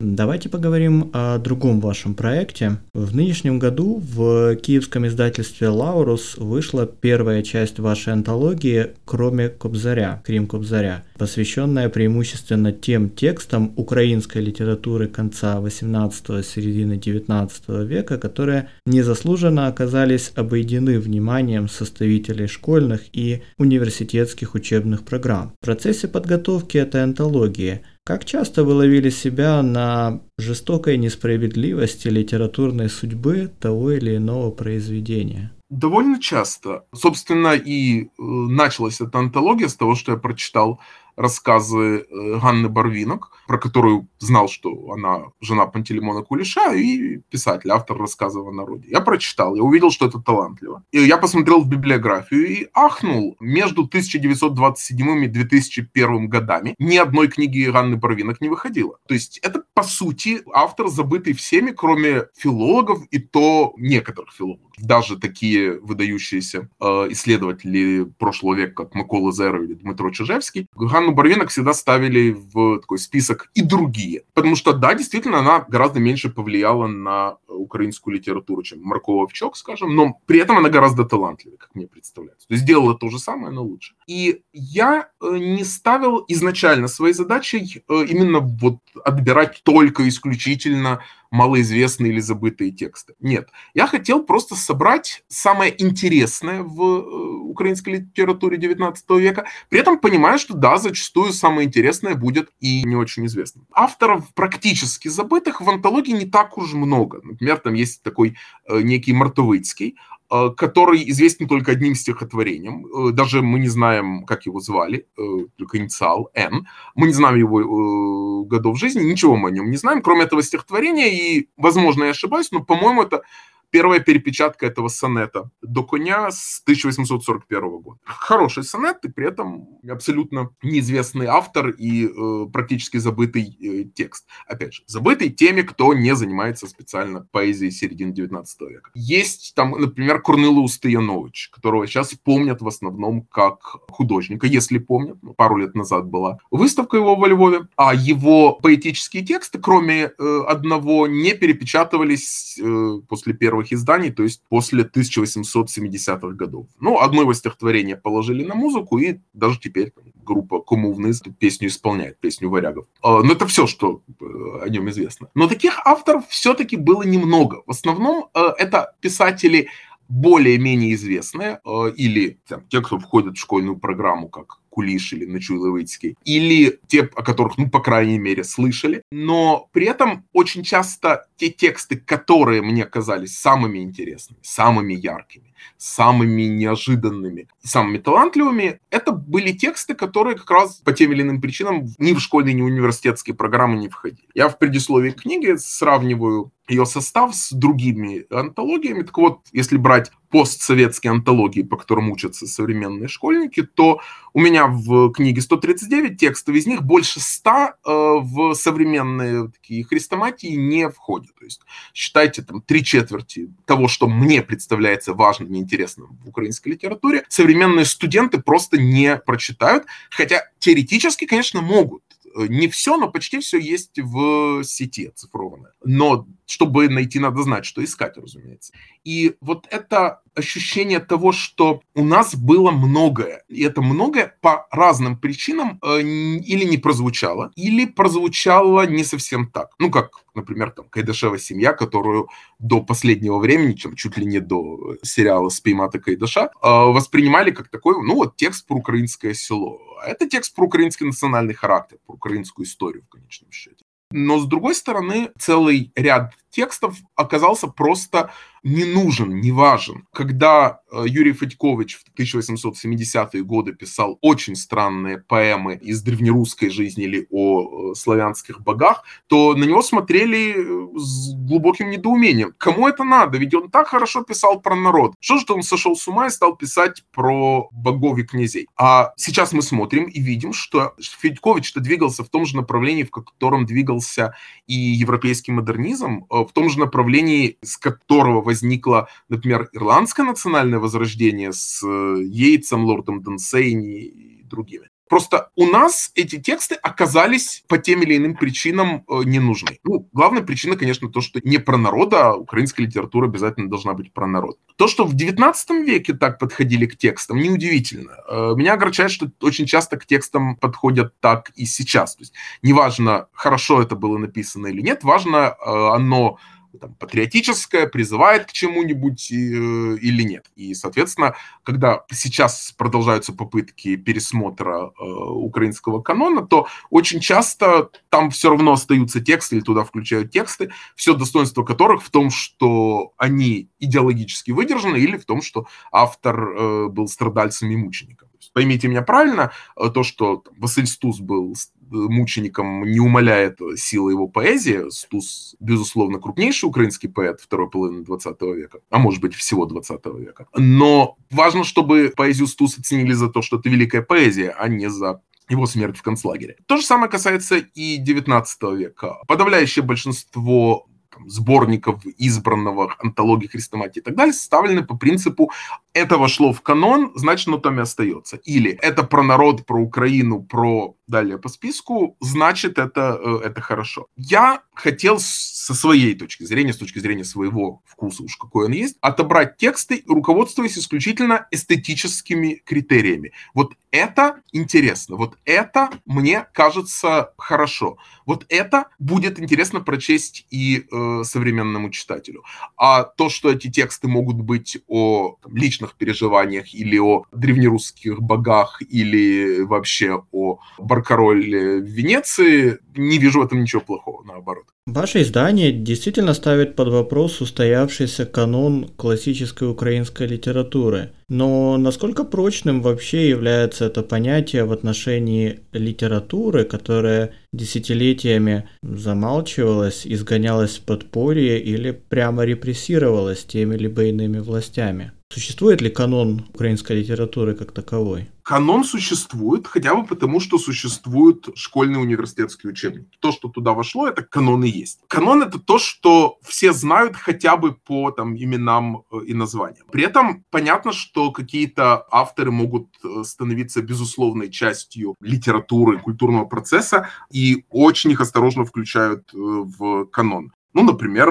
[0.00, 2.78] Давайте поговорим о другом вашем проекте.
[2.94, 10.46] В нынешнем году в киевском издательстве «Лаурус» вышла первая часть вашей антологии «Кроме Кобзаря», «Крим
[10.46, 20.30] Кобзаря», посвященная преимущественно тем текстам украинской литературы конца 18 середины 19 века, которые незаслуженно оказались
[20.36, 25.54] обойдены вниманием составителей школьных и университетских учебных программ.
[25.60, 33.52] В процессе подготовки этой антологии– как часто вы ловили себя на жестокой несправедливости литературной судьбы
[33.60, 35.52] того или иного произведения?
[35.70, 36.86] довольно часто.
[36.94, 40.80] Собственно, и э, началась эта антология с того, что я прочитал
[41.18, 47.98] рассказы э, Ганны Барвинок, про которую знал, что она жена Пантелеймона Кулеша и писатель, автор
[47.98, 48.88] рассказов о народе.
[48.90, 50.84] Я прочитал, я увидел, что это талантливо.
[50.92, 53.36] И я посмотрел в библиографию и ахнул.
[53.40, 58.98] Между 1927 и 2001 годами ни одной книги Ганны Барвинок не выходило.
[59.08, 64.68] То есть это, по сути, автор, забытый всеми, кроме филологов и то некоторых филологов.
[64.78, 71.16] Даже такие выдающиеся э, исследователи прошлого века, как Микола Зеров или Дмитро Чижевский, Ганну Анну
[71.16, 74.24] Барвинок всегда ставили в такой список и другие.
[74.34, 79.96] Потому что, да, действительно, она гораздо меньше повлияла на украинскую литературу, чем Маркова Овчок, скажем,
[79.96, 82.46] но при этом она гораздо талантливее, как мне представляется.
[82.46, 83.94] То есть сделала то же самое, но лучше.
[84.06, 92.12] И я э, не ставил изначально своей задачей э, именно вот отбирать только исключительно малоизвестные
[92.12, 93.14] или забытые тексты.
[93.20, 97.00] Нет, я хотел просто собрать самое интересное в э,
[97.48, 102.96] украинской литературе 19 века, при этом понимая, что да, зачастую самое интересное будет и не
[102.96, 103.66] очень известным.
[103.72, 107.20] Авторов практически забытых в антологии не так уж много.
[107.22, 108.36] Например, там есть такой
[108.66, 110.17] э, некий Мартовыцкий, э,
[110.56, 112.86] который известен только одним стихотворением.
[112.86, 115.22] Э, даже мы не знаем, как его звали, э,
[115.56, 116.66] только инициал Н.
[116.94, 121.08] Мы не знаем его годов жизни, ничего мы о нем не знаем, кроме этого стихотворения.
[121.08, 123.22] И, возможно, я ошибаюсь, но, по-моему, это
[123.70, 127.98] первая перепечатка этого сонета до коня с 1841 года.
[128.04, 134.26] Хороший сонет, и при этом абсолютно неизвестный автор и э, практически забытый э, текст.
[134.46, 138.90] Опять же, забытый теми, кто не занимается специально поэзией середины 19 века.
[138.94, 145.18] Есть там, например, Корнило Устаянович, которого сейчас помнят в основном как художника, если помнят.
[145.22, 147.68] Ну, пару лет назад была выставка его во Львове.
[147.76, 154.22] А его поэтические тексты, кроме э, одного, не перепечатывались э, после первого первых изданий, то
[154.22, 156.66] есть после 1870-х годов.
[156.80, 162.18] Ну, одно его стихотворение положили на музыку, и даже теперь там, группа Комувны песню исполняет,
[162.20, 162.86] песню варягов.
[163.02, 165.28] А, но это все, что э, о нем известно.
[165.34, 167.62] Но таких авторов все-таки было немного.
[167.66, 169.68] В основном э, это писатели
[170.08, 175.56] более-менее известные, э, или там, те, кто входит в школьную программу, как Кулиш или Ночуй
[175.56, 179.02] Левицкий, или те, о которых, ну, по крайней мере, слышали.
[179.10, 186.42] Но при этом очень часто те тексты, которые мне казались самыми интересными, самыми яркими, самыми
[186.42, 192.12] неожиданными, самыми талантливыми, это были тексты, которые как раз по тем или иным причинам ни
[192.12, 194.28] в школьные, ни в университетские программы не входили.
[194.34, 199.02] Я в предисловии книги сравниваю ее состав с другими антологиями.
[199.02, 204.00] Так вот, если брать постсоветские антологии, по которым учатся современные школьники, то
[204.34, 210.54] у меня в книге 139 текстов, из них больше 100 э, в современные такие хрестоматии
[210.54, 211.34] не входят.
[211.38, 211.62] То есть
[211.94, 217.84] считайте там три четверти того, что мне представляется важным и интересным в украинской литературе, современные
[217.84, 222.02] студенты просто не прочитают, хотя теоретически, конечно, могут.
[222.34, 225.72] Э, не все, но почти все есть в сети оцифрованное.
[225.84, 228.72] Но чтобы найти, надо знать, что искать, разумеется.
[229.04, 235.18] И вот это ощущение того, что у нас было многое, и это многое по разным
[235.18, 239.74] причинам э, или не прозвучало, или прозвучало не совсем так.
[239.78, 244.96] Ну, как, например, там, Кайдашева семья, которую до последнего времени, чем чуть ли не до
[245.02, 249.80] сериала «Спеймата Кайдаша», э, воспринимали как такой, ну, вот текст про украинское село.
[250.02, 253.84] А это текст про украинский национальный характер, про украинскую историю в конечном счете.
[254.10, 258.30] Но, с другой стороны, целый ряд текстов оказался просто
[258.62, 260.06] не нужен, не важен.
[260.12, 267.26] Когда э, Юрий Федькович в 1870-е годы писал очень странные поэмы из древнерусской жизни или
[267.30, 272.54] о э, славянских богах, то на него смотрели э, с глубоким недоумением.
[272.58, 273.38] Кому это надо?
[273.38, 275.14] Ведь он так хорошо писал про народ.
[275.20, 278.68] Что же он сошел с ума и стал писать про богов и князей?
[278.76, 283.66] А сейчас мы смотрим и видим, что Федькович-то двигался в том же направлении, в котором
[283.66, 284.34] двигался
[284.66, 291.82] и европейский модернизм, в том же направлении, с которого возникло, например, ирландское национальное возрождение с
[291.82, 294.87] э, Йейтсом, лордом Донсейни и другими.
[295.08, 299.78] Просто у нас эти тексты оказались по тем или иным причинам э, не нужны.
[299.84, 304.12] Ну, главная причина, конечно, то, что не про народ, а украинская литература обязательно должна быть
[304.12, 304.58] про народ.
[304.76, 308.12] То, что в 19 веке так подходили к текстам, неудивительно.
[308.28, 312.16] Э, меня огорчает, что очень часто к текстам подходят так и сейчас.
[312.16, 315.56] То есть неважно, хорошо это было написано или нет, важно,
[315.94, 316.38] оно
[316.80, 320.46] там, патриотическое, призывает к чему-нибудь э, или нет.
[320.56, 328.50] И, соответственно, когда сейчас продолжаются попытки пересмотра э, украинского канона, то очень часто там все
[328.50, 334.50] равно остаются тексты или туда включают тексты, все достоинство которых в том, что они идеологически
[334.50, 338.28] выдержаны или в том, что автор э, был страдальцем и мучеником.
[338.52, 341.54] Поймите меня правильно, э, то, что Василь Стус был
[341.90, 344.90] мучеником не умаляет силы его поэзии.
[344.90, 350.46] Стус, безусловно, крупнейший украинский поэт второй половины 20 века, а может быть всего 20 века.
[350.56, 355.20] Но важно, чтобы поэзию Стуса ценили за то, что это великая поэзия, а не за
[355.48, 356.56] его смерть в концлагере.
[356.66, 359.18] То же самое касается и 19 века.
[359.26, 360.86] Подавляющее большинство
[361.26, 365.50] сборников избранного, антологии, хрестоматии и так далее, составлены по принципу
[365.98, 368.36] «это вошло в канон, значит, оно там и остается».
[368.36, 374.06] Или «это про народ, про Украину, про далее по списку, значит, это, э, это хорошо».
[374.16, 378.96] Я хотел со своей точки зрения, с точки зрения своего вкуса, уж какой он есть,
[379.00, 383.32] отобрать тексты, руководствуясь исключительно эстетическими критериями.
[383.54, 387.98] Вот это интересно, вот это мне кажется хорошо.
[388.26, 392.44] Вот это будет интересно прочесть и э, современному читателю.
[392.76, 398.80] А то, что эти тексты могут быть о там, личных переживаниях или о древнерусских богах
[398.88, 404.64] или вообще о Баркароле в Венеции, не вижу в этом ничего плохого, наоборот.
[404.86, 411.12] Ваше издание действительно ставит под вопрос устоявшийся канон классической украинской литературы.
[411.28, 420.84] Но насколько прочным вообще является это понятие в отношении литературы, которая десятилетиями замалчивалась, изгонялась в
[420.84, 425.12] подполье или прямо репрессировалась теми либо иными властями?
[425.30, 428.30] Существует ли канон украинской литературы как таковой?
[428.42, 433.18] Канон существует, хотя бы потому, что существуют школьные университетские учебники.
[433.20, 435.00] То, что туда вошло, это канон и есть.
[435.06, 439.86] Канон— это то, что все знают хотя бы по там, именам э, и названиям.
[439.92, 447.66] При этом понятно, что какие-то авторы могут э, становиться безусловной частью литературы, культурного процесса, и
[447.68, 450.52] очень их осторожно включают э, в канон.
[450.78, 451.28] Ну, например,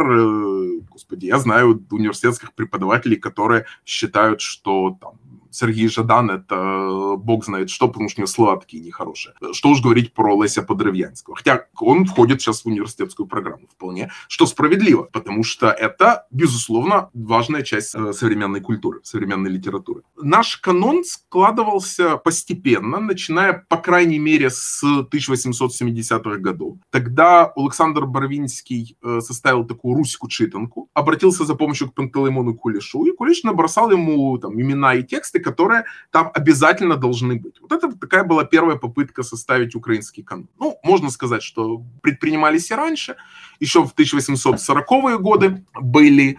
[0.92, 5.14] господи, я знаю университетских преподавателей, которые считают, что там
[5.58, 9.34] Сергей Жадан— это э, бог знает что, потому что у него слова такие нехорошие.
[9.54, 11.36] Что уж говорить про Леся Подровянского.
[11.36, 17.64] Хотя он входит сейчас в университетскую программу вполне, что справедливо, потому что это, безусловно, важная
[17.64, 20.04] часть э, современной культуры, современной литературы.
[20.22, 26.78] Наш канон складывался постепенно, начиная, по крайней мере, с 1870-х годов.
[26.92, 33.12] Тогда Александр Барвинский э, составил такую русскую читанку, обратился за помощью к Пантелеймону Кулешу, и
[33.12, 37.62] Кулеш набросал ему там имена и тексты, которые там обязательно должны быть.
[37.62, 40.48] Вот это такая была первая попытка составить украинский канон.
[40.60, 43.16] Ну, можно сказать, что предпринимались и раньше.
[43.62, 46.38] Еще в 1840-е годы были э,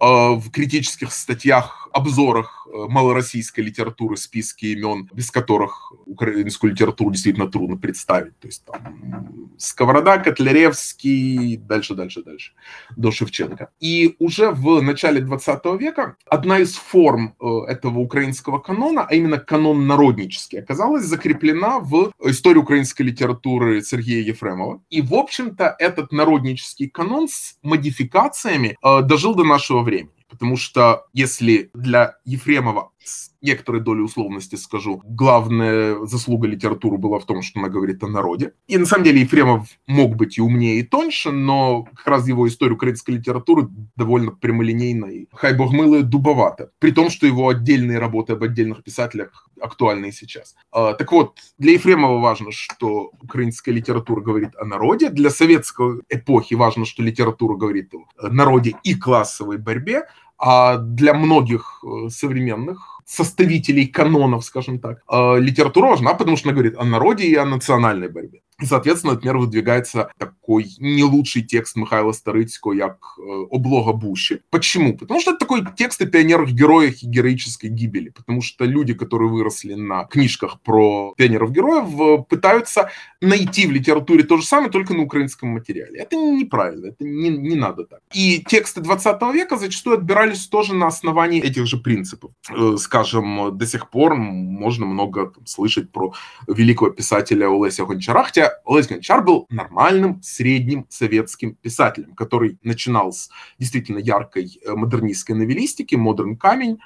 [0.00, 7.76] в критических статьях, обзорах Э, малороссийской литературы списки имен, без которых украинскую литературу действительно трудно
[7.76, 8.38] представить.
[8.38, 12.52] То есть там Сковорода, Котляревский, дальше, дальше, дальше,
[12.96, 13.70] до Шевченко.
[13.80, 19.38] И уже в начале 20 века одна из форм э, этого украинского канона, а именно
[19.38, 24.80] канон народнический, оказалась закреплена в истории украинской литературы Сергея Ефремова.
[24.90, 30.19] И, в общем-то, этот народнический канон с модификациями э, дожил до нашего времени.
[30.30, 37.26] Потому что если для Ефремова с некоторой долей условности скажу, главная заслуга литературы была в
[37.26, 38.52] том, что она говорит о народе.
[38.66, 42.46] И на самом деле Ефремов мог быть и умнее, и тоньше, но как раз его
[42.46, 46.72] история украинской литературы довольно прямолинейна и хай бог милый дубовато.
[46.78, 50.54] При том, что его отдельные работы об отдельных писателях актуальны и сейчас.
[50.72, 55.10] А, так вот, для Ефремова важно, что украинская литература говорит о народе.
[55.10, 60.04] Для советской эпохи важно, что литература говорит о народе и классовой борьбе.
[60.42, 66.54] А для многих э, современных составителей канонов, скажем так, э, литература важна, потому что она
[66.54, 68.40] говорит о народе и о национальной борьбе.
[68.60, 74.42] И, соответственно, например, выдвигается такой не лучший текст Михайла Старыцкого, як э, «Облога Буши».
[74.50, 74.96] Почему?
[74.96, 78.10] Потому что это такой текст о пионерах-героях и героической гибели.
[78.10, 84.36] Потому что люди, которые выросли на книжках про пионеров-героев, э, пытаются найти в литературе то
[84.36, 86.00] же самое, только на украинском материале.
[86.00, 88.00] Это неправильно, это не, не надо так.
[88.12, 92.32] И тексты 20 века зачастую отбирались тоже на основании этих же принципов.
[92.50, 96.12] Э, скажем, до сих пор можно много там, слышать про
[96.46, 98.20] великого писателя Олеся Гончара,
[98.64, 105.94] Олесь Гончар был нормальным средним советским писателем, который начинал с действительно яркой э, модернистской новеллистики,
[105.94, 106.78] «Модерн камень», э,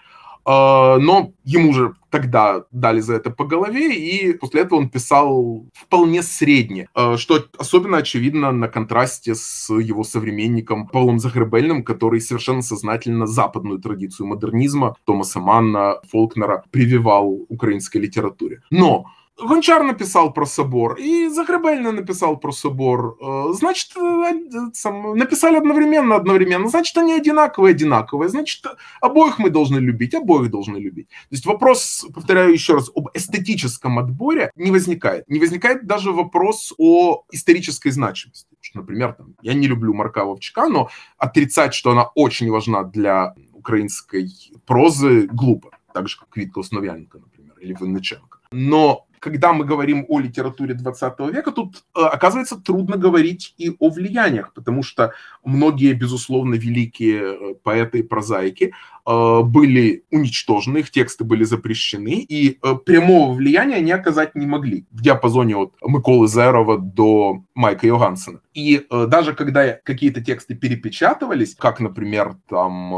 [0.47, 6.23] но ему же тогда дали за это по голове, и после этого он писал вполне
[6.23, 13.27] средне, э, что особенно очевидно на контрасте с его современником Павлом Захарбельным, который совершенно сознательно
[13.27, 18.61] западную традицию модернизма Томаса Манна, Фолкнера прививал украинской литературе.
[18.71, 23.17] Но Гончар написал про собор, и Загребельный написал про собор.
[23.21, 26.69] Э, значит, э, сам, написали одновременно, одновременно.
[26.69, 28.29] Значит, они одинаковые, одинаковые.
[28.29, 28.65] Значит,
[29.01, 31.09] обоих мы должны любить, обоих должны любить.
[31.09, 35.29] То есть вопрос, повторяю еще раз, об эстетическом отборе не возникает.
[35.29, 38.49] Не возникает даже вопрос о исторической значимости.
[38.73, 44.31] Например, там, я не люблю Марка Вовчика, но отрицать, что она очень важна для украинской
[44.65, 45.71] прозы, глупо.
[45.93, 48.39] Так же, как Витка Основьяненко, например, или Винниченко.
[48.51, 53.89] Но когда мы говорим о литературе 20 века, тут, э, оказывается, трудно говорить и о
[53.89, 55.13] влияниях, потому что
[55.45, 58.75] многие, безусловно, великие э, поэты и прозаики
[59.07, 65.01] э, были уничтожены, их тексты были запрещены, и прямого влияния они оказать не могли в
[65.01, 68.41] диапазоне от Миколы Зерова до Майка Йогансена.
[68.55, 72.91] И даже когда какие-то тексты перепечатывались, как, например, там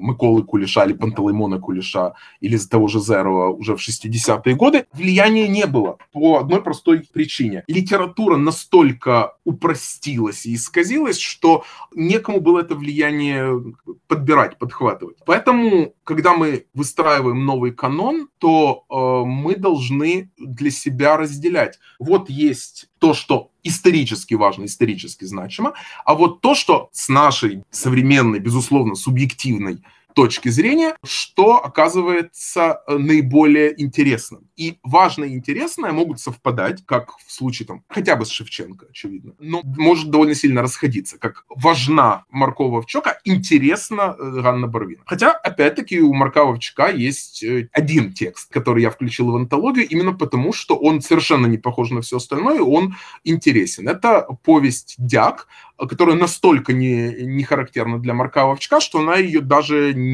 [0.00, 5.48] Миколы Кулиша или Пантелеймона Кулиша или из того же Зерова уже в 60-е годы, влияние
[5.48, 7.64] не было по одной простой причине.
[7.68, 13.74] Литература настолько упростилась и исказилась, что некому было это влияние
[14.06, 15.16] подбирать, подхватывать.
[15.24, 21.78] Поэтому, когда мы выстраиваем новый канон, то э, мы должны для себя разделять.
[21.98, 28.38] Вот есть то, что исторически важно, исторически значимо, а вот то, что с нашей современной,
[28.38, 29.78] безусловно, субъективной
[30.16, 34.48] точки зрения, что оказывается э, наиболее интересным.
[34.56, 39.34] И важное и интересное могут совпадать, как в случае там хотя бы с Шевченко, очевидно,
[39.38, 45.02] но может довольно сильно расходиться, как важна Марко Вовчока, интересна э, Ганна Барвина.
[45.04, 50.14] Хотя, опять-таки, у Марка Вовчака есть э, один текст, который я включил в антологию, именно
[50.14, 53.86] потому, что он совершенно не похож на все остальное, он интересен.
[53.86, 55.46] Это повесть «Дяк»,
[55.76, 60.05] которая настолько не, не характерна для Марка Вовчка, что она ее даже не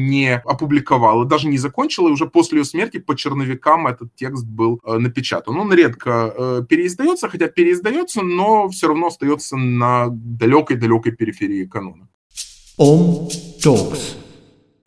[0.45, 4.97] опубликовала, даже не закончила, и уже после ее смерти по черновикам этот текст был э,
[4.97, 5.57] напечатан.
[5.57, 12.07] Он редко э, переиздается, хотя переиздается, но все равно остается на далекой-далекой периферии канона.
[12.77, 13.29] Om
[13.63, 14.22] Talks.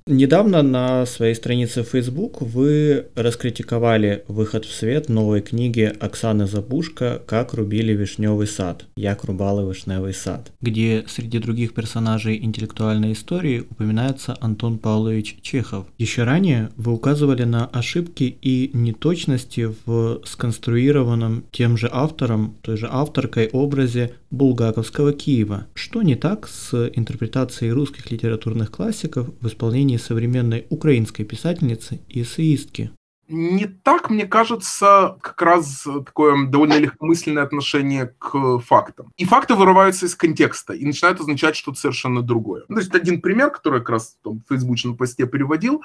[0.09, 7.55] Недавно на своей странице Facebook вы раскритиковали выход в свет новой книги Оксаны Забушка «Как
[7.55, 8.85] рубили вишневый сад.
[8.97, 15.87] Як рубали вишневый сад», где среди других персонажей интеллектуальной истории упоминается Антон Павлович Чехов.
[15.99, 22.87] Еще ранее вы указывали на ошибки и неточности в сконструированном тем же автором, той же
[22.89, 25.67] авторкой образе булгаковского Киева.
[25.75, 32.91] Что не так с интерпретацией русских литературных классиков в исполнении современной украинской писательницы и эссеистки?
[33.29, 39.13] Не так, мне кажется, как раз такое довольно легкомысленное отношение к фактам.
[39.17, 42.65] И факты вырываются из контекста и начинают означать что-то совершенно другое.
[42.69, 45.83] Ну, то есть один пример, который как раз в фейсбучном посте переводил.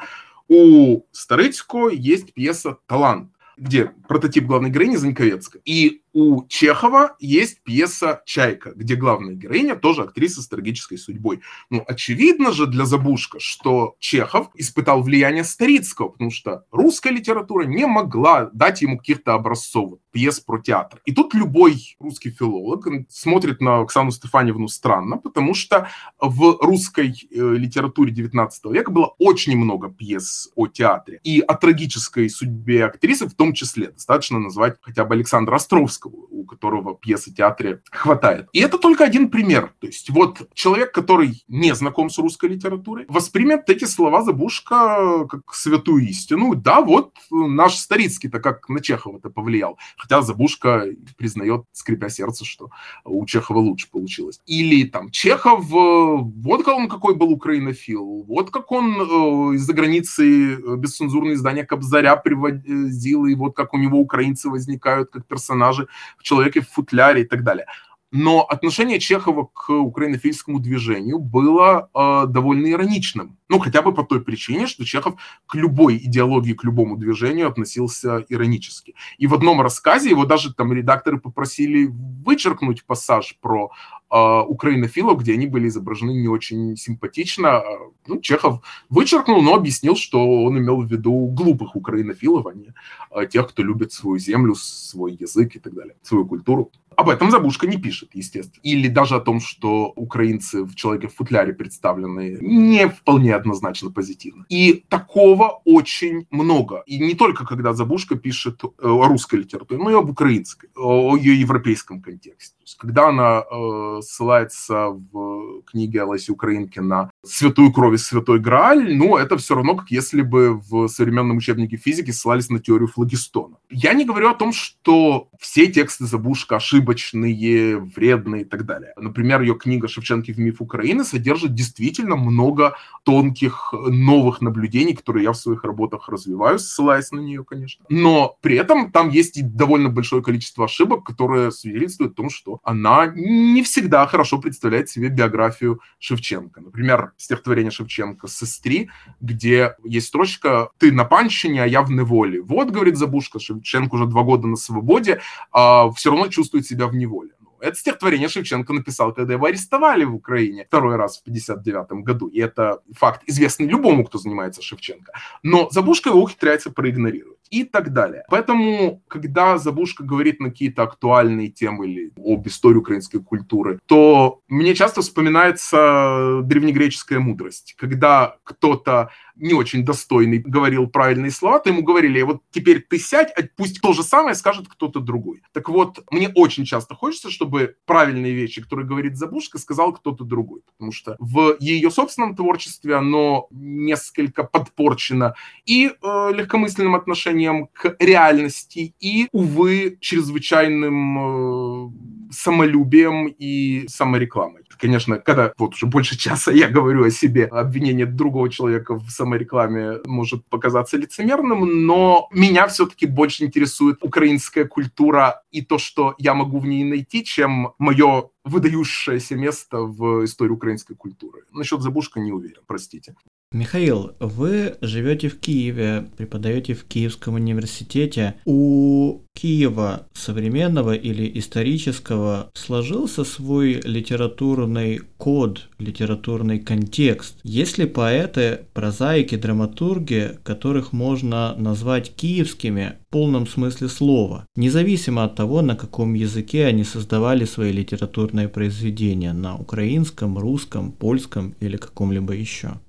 [0.48, 5.62] У Старыцко есть пьеса «Талант», где прототип главной героини Заньковецкая.
[5.66, 11.42] И у Чехова есть пьеса «Чайка», где главная героиня тоже актриса с трагической судьбой.
[11.70, 17.86] Ну, очевидно же для Забушка, что Чехов испытал влияние Старицкого, потому что русская литература не
[17.86, 21.02] могла дать ему каких-то образцов пьес про театр.
[21.06, 25.88] И тут любой русский филолог смотрит на Оксану Стефаневну странно, потому что
[26.20, 31.20] в русской э, литературе 19 века было очень много пьес о театре.
[31.24, 33.92] И о трагической судьбе актрисы в том числе.
[33.92, 38.48] Достаточно назвать хотя бы Александра Островского, Достоевского, у которого пьесы театре хватает.
[38.54, 39.74] И это только один пример.
[39.80, 45.54] То есть вот человек, который не знаком с русской литературой, воспримет эти слова Забушка как
[45.54, 46.56] святую истину.
[46.56, 49.78] Да, вот наш Старицкий-то как на Чехова-то повлиял.
[49.98, 50.86] Хотя Забушка
[51.18, 52.70] признает, скрипя сердце, что
[53.06, 54.42] у Чехова лучше получилось.
[54.46, 60.56] Или там Чехов, вот как он какой был украинофил, вот как он э, из-за границы
[60.56, 65.88] э, бесцензурные издания Кобзаря приводил, и вот как у него украинцы возникают как персонажи
[66.22, 67.68] человеке в футляре и так далее.
[68.12, 73.38] Но отношение Чехова к украинофильскому движению было э, довольно ироничным.
[73.48, 78.26] Ну, хотя бы по той причине, что Чехов к любой идеологии, к любому движению относился
[78.28, 78.96] иронически.
[79.18, 83.72] И в одном рассказе его даже там редакторы попросили вычеркнуть пассаж про
[84.10, 87.64] э, украинофилов, где они были изображены не очень симпатично.
[88.08, 92.74] Ну, Чехов вычеркнул, но объяснил, что он имел в виду глупых украинофилов, а не
[93.12, 96.72] э, тех, кто любит свою землю, свой язык и так далее, свою культуру.
[96.96, 98.62] Об этом Забушка не пишет, естественно.
[98.64, 104.46] Или даже о том, что украинцы в «Человеке в футляре» представлены не вполне однозначно позитивно.
[104.50, 106.84] И такого очень много.
[106.86, 111.40] И не только когда Забушка пишет о русской литературе, но и об украинской, о ее
[111.40, 112.56] европейском контексте.
[112.58, 118.40] То есть, когда она э, ссылается в книге Олеси Украинки на святую кровь и святой
[118.40, 122.88] Грааль, ну, это все равно, как если бы в современном учебнике физики ссылались на теорию
[122.88, 123.58] флагистона.
[123.70, 126.58] Я не говорю о том, что все тексты Забушка
[126.92, 128.94] ошибочные, вредные и так далее.
[128.98, 135.32] Например, ее книга «Шевченки в миф Украины» содержит действительно много тонких новых наблюдений, которые я
[135.32, 137.86] в своих работах развиваю, ссылаясь на нее, конечно.
[137.90, 142.60] Но при этом там есть и довольно большое количество ошибок, которые свидетельствуют о том, что
[142.64, 146.62] она не всегда хорошо представляет себе биографию Шевченко.
[146.62, 148.90] Например, стихотворение Шевченко «Сестри»,
[149.20, 152.42] где есть строчка «Ты на панщине, а я в неволе».
[152.42, 155.22] Вот, говорит Забушка, Шевченко уже два года на свободе,
[155.52, 157.32] а все равно чувствует себя в неволе.
[157.62, 162.28] Это стихотворение Шевченко написал, когда его арестовали в Украине второй раз в 59 году.
[162.28, 165.14] И это факт известный любому, кто занимается Шевченко.
[165.44, 168.24] Но Забушка его ухитряется проигнорировать и так далее.
[168.30, 174.74] Поэтому, когда Забушка говорит на какие-то актуальные темы или об истории украинской культуры, то мне
[174.74, 179.12] часто вспоминается древнегреческая мудрость, когда кто-то
[179.42, 183.82] не очень достойный говорил правильные слова, то ему говорили, вот теперь ты сядь, а пусть
[183.82, 185.42] то же самое скажет кто-то другой.
[185.52, 190.62] Так вот, мне очень часто хочется, чтобы правильные вещи, которые говорит Забушка, сказал кто-то другой,
[190.62, 195.34] потому что в ее собственном творчестве оно несколько подпорчено
[195.66, 201.92] и э, легкомысленным отношением к реальности, и, увы, чрезвычайным э,
[202.32, 204.64] самолюбием и саморекламой.
[204.80, 210.00] Конечно, когда вот уже больше часа я говорю о себе, обвинение другого человека в саморекламе
[210.06, 216.60] может показаться лицемерным, но меня все-таки больше интересует украинская культура и то, что я могу
[216.60, 221.44] в ней найти, чем мое выдающееся место в истории украинской культуры.
[221.52, 223.16] Насчет Забушка не уверен, простите.
[223.54, 228.36] Михаил, вы живете в Киеве, преподаете в Киевском университете.
[228.46, 237.40] У Киева современного или исторического сложился свой литературный код, литературный контекст?
[237.44, 245.36] Есть ли поэты, прозаики, драматурги, которых можно назвать киевскими в полном смысле слова, независимо от
[245.36, 252.34] того, на каком языке они создавали свои литературные произведения, на украинском, русском, польском или каком-либо
[252.34, 252.80] еще?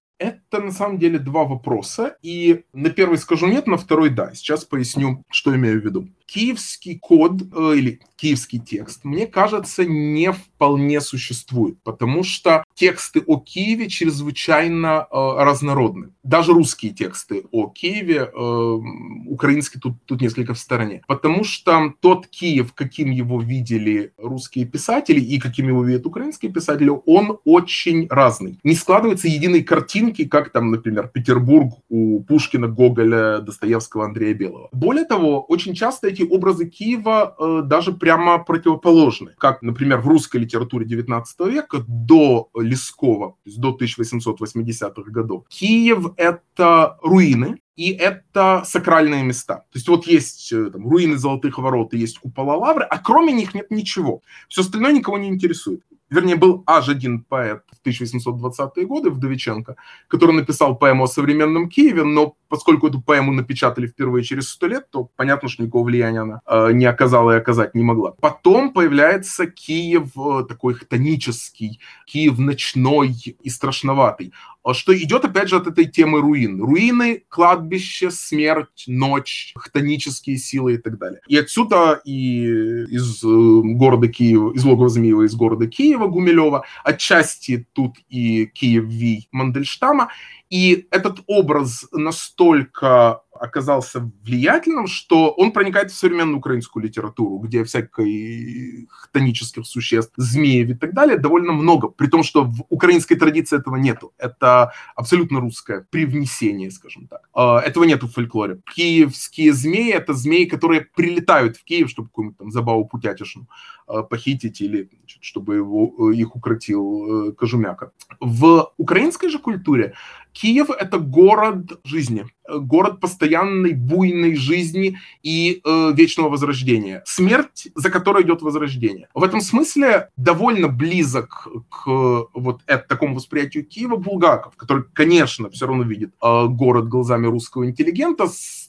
[0.53, 2.18] Это на самом деле два вопроса.
[2.20, 4.34] И на первый скажу нет, на второй да.
[4.34, 10.32] Сейчас поясню, что имею в виду киевский код э, или киевский текст, мне кажется, не
[10.32, 16.11] вполне существует, потому что тексты о Киеве чрезвычайно э, разнородны.
[16.22, 18.78] Даже русские тексты о Киеве, э,
[19.26, 21.03] украинский тут, тут несколько в стороне.
[21.07, 26.92] Потому что тот Киев, каким его видели русские писатели и каким его видят украинские писатели,
[27.05, 28.59] он очень разный.
[28.62, 34.68] Не складывается единой картинки, как там, например, Петербург у Пушкина, Гоголя, Достоевского, Андрея Белого.
[34.72, 39.34] Более того, очень часто эти образы Киева э, даже прямо противоположны.
[39.38, 46.12] Как, например, в русской литературе 19 века до Лескова, то есть до 1880-х годов, Киев—
[46.16, 49.57] это руины, и это сакральные места.
[49.57, 53.32] То есть вот есть э, там, руины Золотых Ворот и есть купола Лавры, а кроме
[53.32, 54.22] них нет ничего.
[54.49, 55.82] Все остальное никого не интересует
[56.13, 59.77] вернее, был аж один поэт в 1820-е годы, Вдовиченко,
[60.09, 64.91] который написал поэму о современном Киеве, но поскольку эту поэму напечатали впервые через сто лет,
[64.91, 68.13] то понятно, что никакого влияния она э, не оказала и оказать не могла.
[68.21, 74.33] Потом появляется Киев э, такой хтонический, Киев ночной и страшноватый.
[74.65, 76.63] А что идет, опять же, от этой темы руин.
[76.63, 81.21] Руины, кладбище, смерть, ночь, хтонические силы и так далее.
[81.27, 87.67] И отсюда и из э, города Киева, из логова Змеева, из города Киева, Гумилева, отчасти
[87.73, 90.11] тут и Киев Ви Мандельштама,
[90.49, 98.86] и этот образ настолько оказался влиятельным, что он проникает в современную украинскую литературу, где всякой
[98.88, 101.88] хтонических существ, змеев и так далее довольно много.
[101.88, 104.12] При том, что в украинской традиции этого нету.
[104.16, 107.28] Это абсолютно русское привнесение, скажем так.
[107.34, 108.61] А, этого нету в фольклоре.
[108.76, 113.49] Киевские змеи— это змеи, которые прилетают в Киев, чтобы какую-нибудь там забаву путятишну
[113.88, 114.88] а, похитить или
[115.20, 117.93] чтобы его, их укротил э, Кожумяка.
[118.20, 119.95] В украинской же культуре
[120.32, 123.01] Киев— это город жизни, город
[123.33, 127.03] постоянной буйной жизни и э, вечного возрождения.
[127.07, 129.09] Смерть, за которой идет возрождение.
[129.14, 131.87] В этом смысле довольно близок к
[132.35, 137.66] вот это, такому восприятию Киева Булгаков, который, конечно, все равно видит э, город глазами русского
[137.66, 138.68] интеллигента с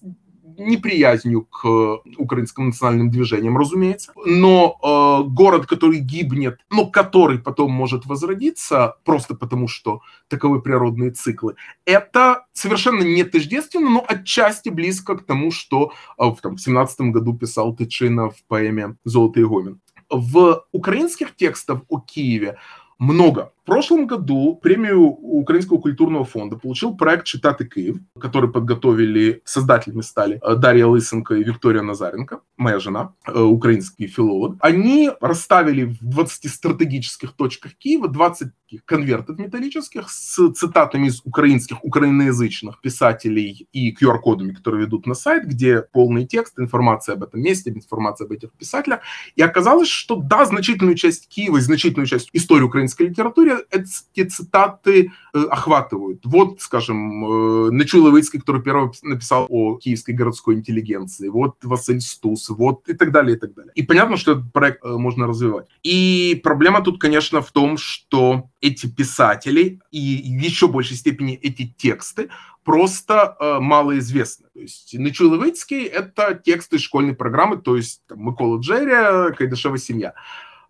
[0.57, 4.11] неприязнью к украинским национальным движениям, разумеется.
[4.25, 11.11] Но э, город, который гибнет, но который потом может возродиться, просто потому что таковы природные
[11.11, 16.61] циклы, это совершенно не тождественно, но отчасти близко к тому, что э, в, там, в
[16.61, 19.79] 17 году писал Тычина в поэме «Золотый гомин».
[20.09, 22.57] В украинских текстах о Киеве
[22.99, 23.51] много.
[23.63, 30.37] В прошлом году премию Украинского культурного фонда получил проект «Читаты Киев», который подготовили, создателями стали
[30.43, 34.57] э, Дарья Лысенко и Виктория Назаренко, моя жена, э, украинский филолог.
[34.59, 38.49] Они расставили в 20 стратегических точках Киева 20
[38.85, 45.81] конвертов металлических с цитатами из украинских, украиноязычных писателей и QR-кодами, которые ведут на сайт, где
[45.81, 48.99] полный текст, информация об этом месте, информация об этих писателях.
[49.35, 55.11] И оказалось, что да, значительную часть Киева и значительную часть истории украинской литературы эти цитаты
[55.33, 56.21] э, охватывают.
[56.25, 62.49] Вот, скажем, э, Нечуй Левицкий, который первый написал о киевской городской интеллигенции, вот Василь Стус,
[62.49, 63.71] вот и так далее, и так далее.
[63.75, 65.67] И понятно, что этот проект э, можно развивать.
[65.83, 71.67] И проблема тут, конечно, в том, что эти писатели и в еще большей степени эти
[71.77, 72.29] тексты
[72.63, 74.47] просто э, малоизвестны.
[74.53, 80.13] То есть Нечуй Левицкий— это тексты школьной программы, то есть там, Микола Джерри, Кайдашева семья.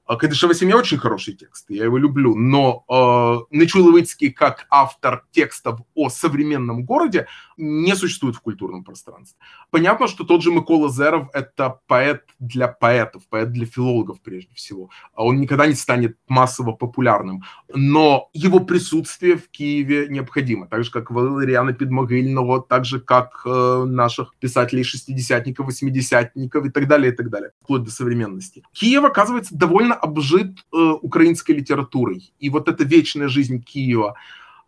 [0.05, 3.83] А Кадышева семья очень хороший текст, я его люблю, но э, Нечуй
[4.31, 7.27] как автор текстов о современном городе
[7.57, 9.39] не существует в культурном пространстве.
[9.71, 14.89] Понятно, что тот же Микола Зеров– это поэт для поэтов, поэт для филологов прежде всего.
[15.13, 17.43] А он никогда не станет массово популярным,
[17.73, 23.83] но его присутствие в Киеве необходимо, так же, как Валериана Педмогильного, так же, как э,
[23.85, 28.63] наших писателей-шестидесятников, восьмидесятников и так далее, и так далее, вплоть до современности.
[28.73, 32.32] Киев, оказывается, довольно обжит э, украинской литературой.
[32.38, 34.14] И вот эта вечная жизнь Киева,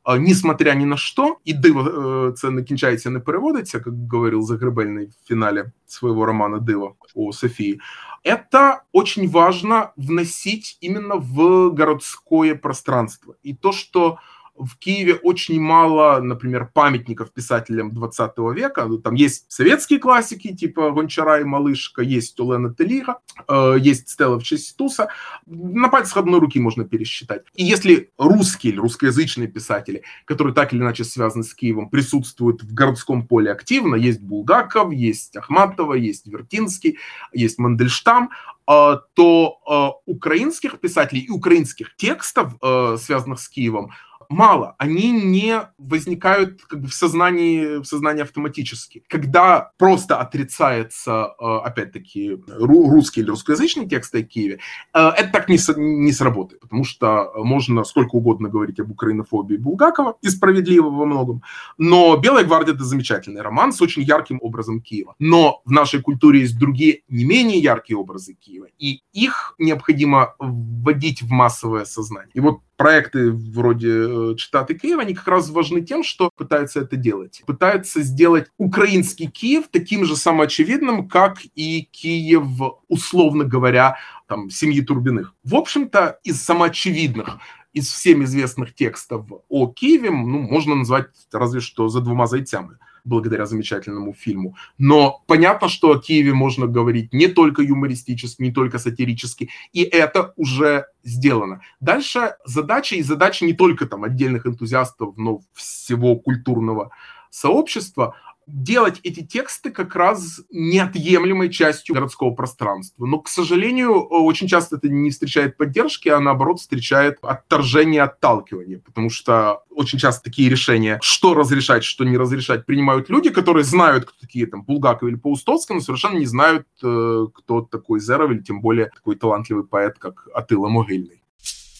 [0.05, 4.43] э, несмотря ни на что, і диво э, це не кінчається, не переводиться, как говорил
[4.43, 7.81] Загребельный в финале своего романа «Диво» о Софии,
[8.25, 13.35] это очень важно вносить именно в городское пространство.
[13.43, 14.19] И то, что
[14.58, 18.86] в Киеве очень мало, например, памятников писателям 20 века.
[18.86, 24.40] Ну, там есть советские классики, типа Гончара и Малышка, есть Олена Телига, э, есть Стелла
[24.40, 25.10] в честь Туса.
[25.46, 27.44] На пальцах одной руки можно пересчитать.
[27.56, 32.74] И если русские или русскоязычные писатели, которые так или иначе связаны с Киевом, присутствуют в
[32.74, 36.98] городском поле активно, есть Булгаков, есть Ахматова, есть Вертинский,
[37.34, 38.30] есть Мандельштам,
[38.68, 42.54] э, то э, украинских писателей и украинских текстов,
[43.00, 43.92] связанных с Киевом,
[44.30, 49.04] мало, они не возникают как бы в сознании, в сознании автоматически.
[49.08, 54.60] Когда просто отрицается, э, опять-таки, русский или русскоязычный текст о Киеве,
[54.94, 60.18] э, это так не, не сработает, потому что можно сколько угодно говорить об украинофобии Булгакова,
[60.22, 61.42] и справедливо во многом,
[61.78, 65.16] но «Белая гвардия»— это замечательный роман с очень ярким образом Киева.
[65.20, 71.22] Но в нашей культуре есть другие не менее яркие образы Киева, и их необходимо вводить
[71.22, 72.32] в массовое сознание.
[72.34, 76.96] И вот проекты вроде э, Читаты Киева, они как раз важны тем, что пытаются это
[76.96, 77.42] делать.
[77.46, 82.44] Пытаются сделать украинский Киев таким же самоочевидным, как и Киев,
[82.88, 83.98] условно говоря,
[84.28, 85.34] там, семьи Турбиных.
[85.44, 87.38] В общем-то, из самоочевидных
[87.74, 93.46] из всем известных текстов о Киеве, ну, можно назвать разве что за двумя зайцами благодаря
[93.46, 94.56] замечательному фильму.
[94.78, 100.34] Но понятно, что о Киеве можно говорить не только юмористически, не только сатирически, и это
[100.36, 101.62] уже сделано.
[101.80, 106.92] Дальше задача, и задача не только там отдельных энтузиастов, но всего культурного
[107.30, 108.16] сообщества,
[108.48, 113.06] делать эти тексты как раз неотъемлемой частью городского пространства.
[113.06, 119.10] Но, к сожалению, очень часто это не встречает поддержки, а наоборот встречает отторжение, отталкивание, потому
[119.10, 124.14] что очень часто такие решения, что разрешать, что не разрешать, принимают люди, которые знают, кто
[124.20, 128.62] такие там Булгаков или Паустовский, но совершенно не знают, э, кто такой Зеров, или тем
[128.62, 131.22] более такой талантливый поэт, как Атыла Могильный.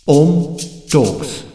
[0.06, 0.58] Ом
[0.92, 1.46] Токс.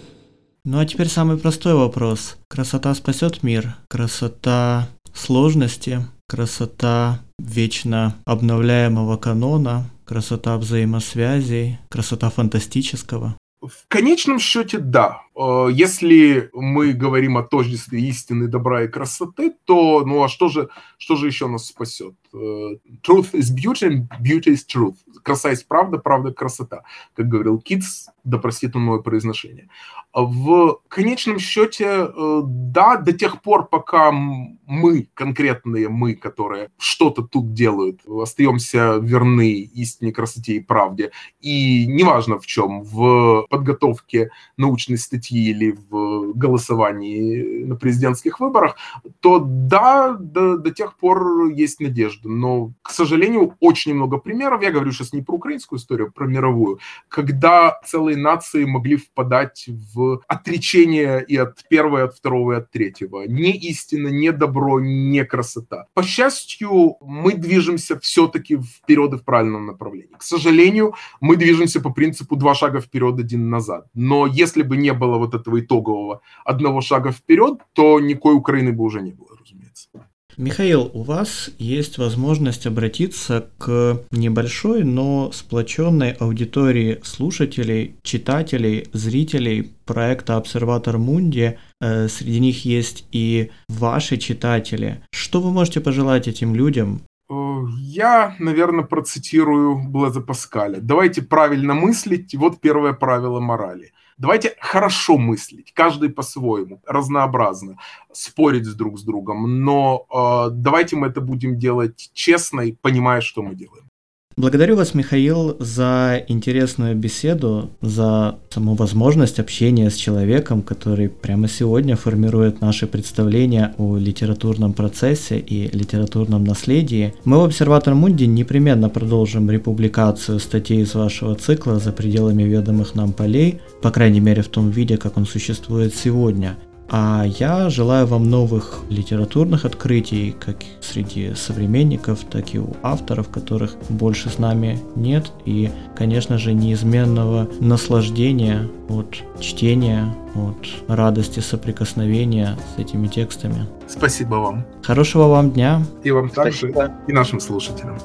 [0.65, 2.37] Ну а теперь самый простой вопрос.
[2.49, 3.77] Красота спасет мир?
[3.89, 13.37] Красота сложности, красота вечно обновляемого канона, красота взаимосвязей, красота фантастического.
[13.61, 15.21] В конечном счете, да.
[15.37, 20.71] Э, если мы говорим о тождестве истины, добра и красоты, то ну а что же,
[20.97, 22.15] что же еще нас спасет?
[22.33, 24.95] Э, truth is beauty and beauty is truth.
[25.23, 26.85] Краса есть правда, правда красота.
[27.15, 29.69] Как говорил Китс, да простит он мое произношение.
[30.13, 37.55] В конечном счете, э, да, до тех пор, пока мы, конкретные мы, которые что-то тут
[37.55, 45.51] делают, остаемся верны истине, красоте и правде, и неважно в чем, в подготовке научной статьи
[45.51, 48.77] или в голосовании на президентских выборах,
[49.21, 52.29] то да, до, до тех пор есть надежда.
[52.29, 56.27] Но, к сожалению, очень много примеров, я говорю сейчас не про украинскую историю, а про
[56.27, 62.57] мировую, когда целые нации могли впадать в отречение и от первого, и от второго, и
[62.57, 63.27] от третьего.
[63.27, 65.87] Не истина, не добро, не красота.
[65.95, 70.17] По счастью, мы движемся все-таки вперед и в правильном направлении.
[70.17, 73.87] К сожалению, мы движемся по принципу два шага вперед, один назад.
[73.95, 78.85] Но если бы не было вот этого итогового одного шага вперед, то никакой Украины бы
[78.85, 79.89] уже не было, разумеется.
[80.37, 90.37] Михаил, у вас есть возможность обратиться к небольшой, но сплоченной аудитории слушателей, читателей, зрителей проекта
[90.37, 91.59] «Обсерватор Мунди».
[91.81, 95.03] Э, среди них есть и ваши читатели.
[95.13, 97.03] Что вы можете пожелать этим людям?
[97.31, 97.35] Э,
[97.79, 100.79] я, наверное, процитирую Блаза Паскаля.
[100.81, 102.35] Давайте правильно мыслить.
[102.35, 107.79] Вот первое правило морали– Давайте хорошо мыслить, каждый по-своему, разнообразно,
[108.13, 113.43] спорить друг с другом, но э, давайте мы это будем делать честно и понимая, что
[113.43, 113.90] мы делаем.
[114.37, 121.95] Благодарю вас, Михаил, за интересную беседу, за саму возможность общения с человеком, который прямо сегодня
[121.95, 127.13] формирует наши представления о литературном процессе и литературном наследии.
[127.25, 133.13] Мы в Обсерватор Мунди непременно продолжим републикацию статей из вашего цикла за пределами ведомых нам
[133.13, 136.57] полей, по крайней мере в том виде, как он существует сегодня.
[136.93, 143.77] А я желаю вам новых литературных открытий, как среди современников, так и у авторов, которых
[143.89, 145.31] больше с нами нет.
[145.45, 153.67] И, конечно же, неизменного наслаждения от чтения, от радости соприкосновения с этими текстами.
[153.87, 154.65] Спасибо вам.
[154.83, 155.83] Хорошего вам дня.
[156.03, 156.75] И вам также,
[157.07, 157.99] и нашим слушателям.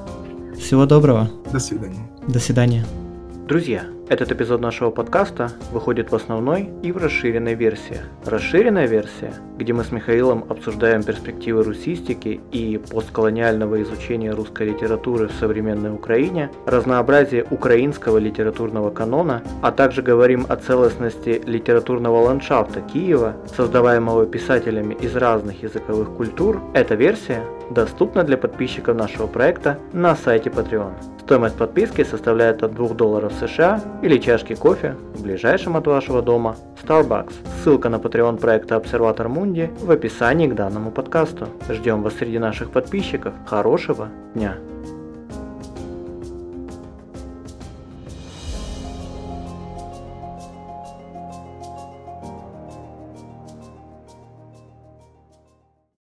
[0.59, 1.29] Всего доброго.
[1.51, 2.07] До свидания.
[2.27, 2.85] До свидания.
[3.47, 8.01] Друзья, этот эпизод нашего подкаста выходит в основной и в расширенной версии.
[8.23, 15.33] Расширенная версия, где мы с Михаилом обсуждаем перспективы русистики и постколониального изучения русской литературы в
[15.33, 24.27] современной Украине, разнообразие украинского литературного канона, а также говорим о целостности литературного ландшафта Киева, создаваемого
[24.27, 27.41] писателями из разных языковых культур, эта версия
[27.71, 30.93] доступна для подписчиков нашего проекта на сайте Patreon.
[31.25, 36.55] Стоимость подписки составляет от 2 долларов США или чашки кофе в ближайшем от вашего дома
[36.83, 37.33] Starbucks.
[37.63, 41.47] Ссылка на Patreon проекта Обсерватор Мунди в описании к данному подкасту.
[41.69, 43.33] Ждем вас среди наших подписчиков.
[43.45, 44.55] Хорошего дня!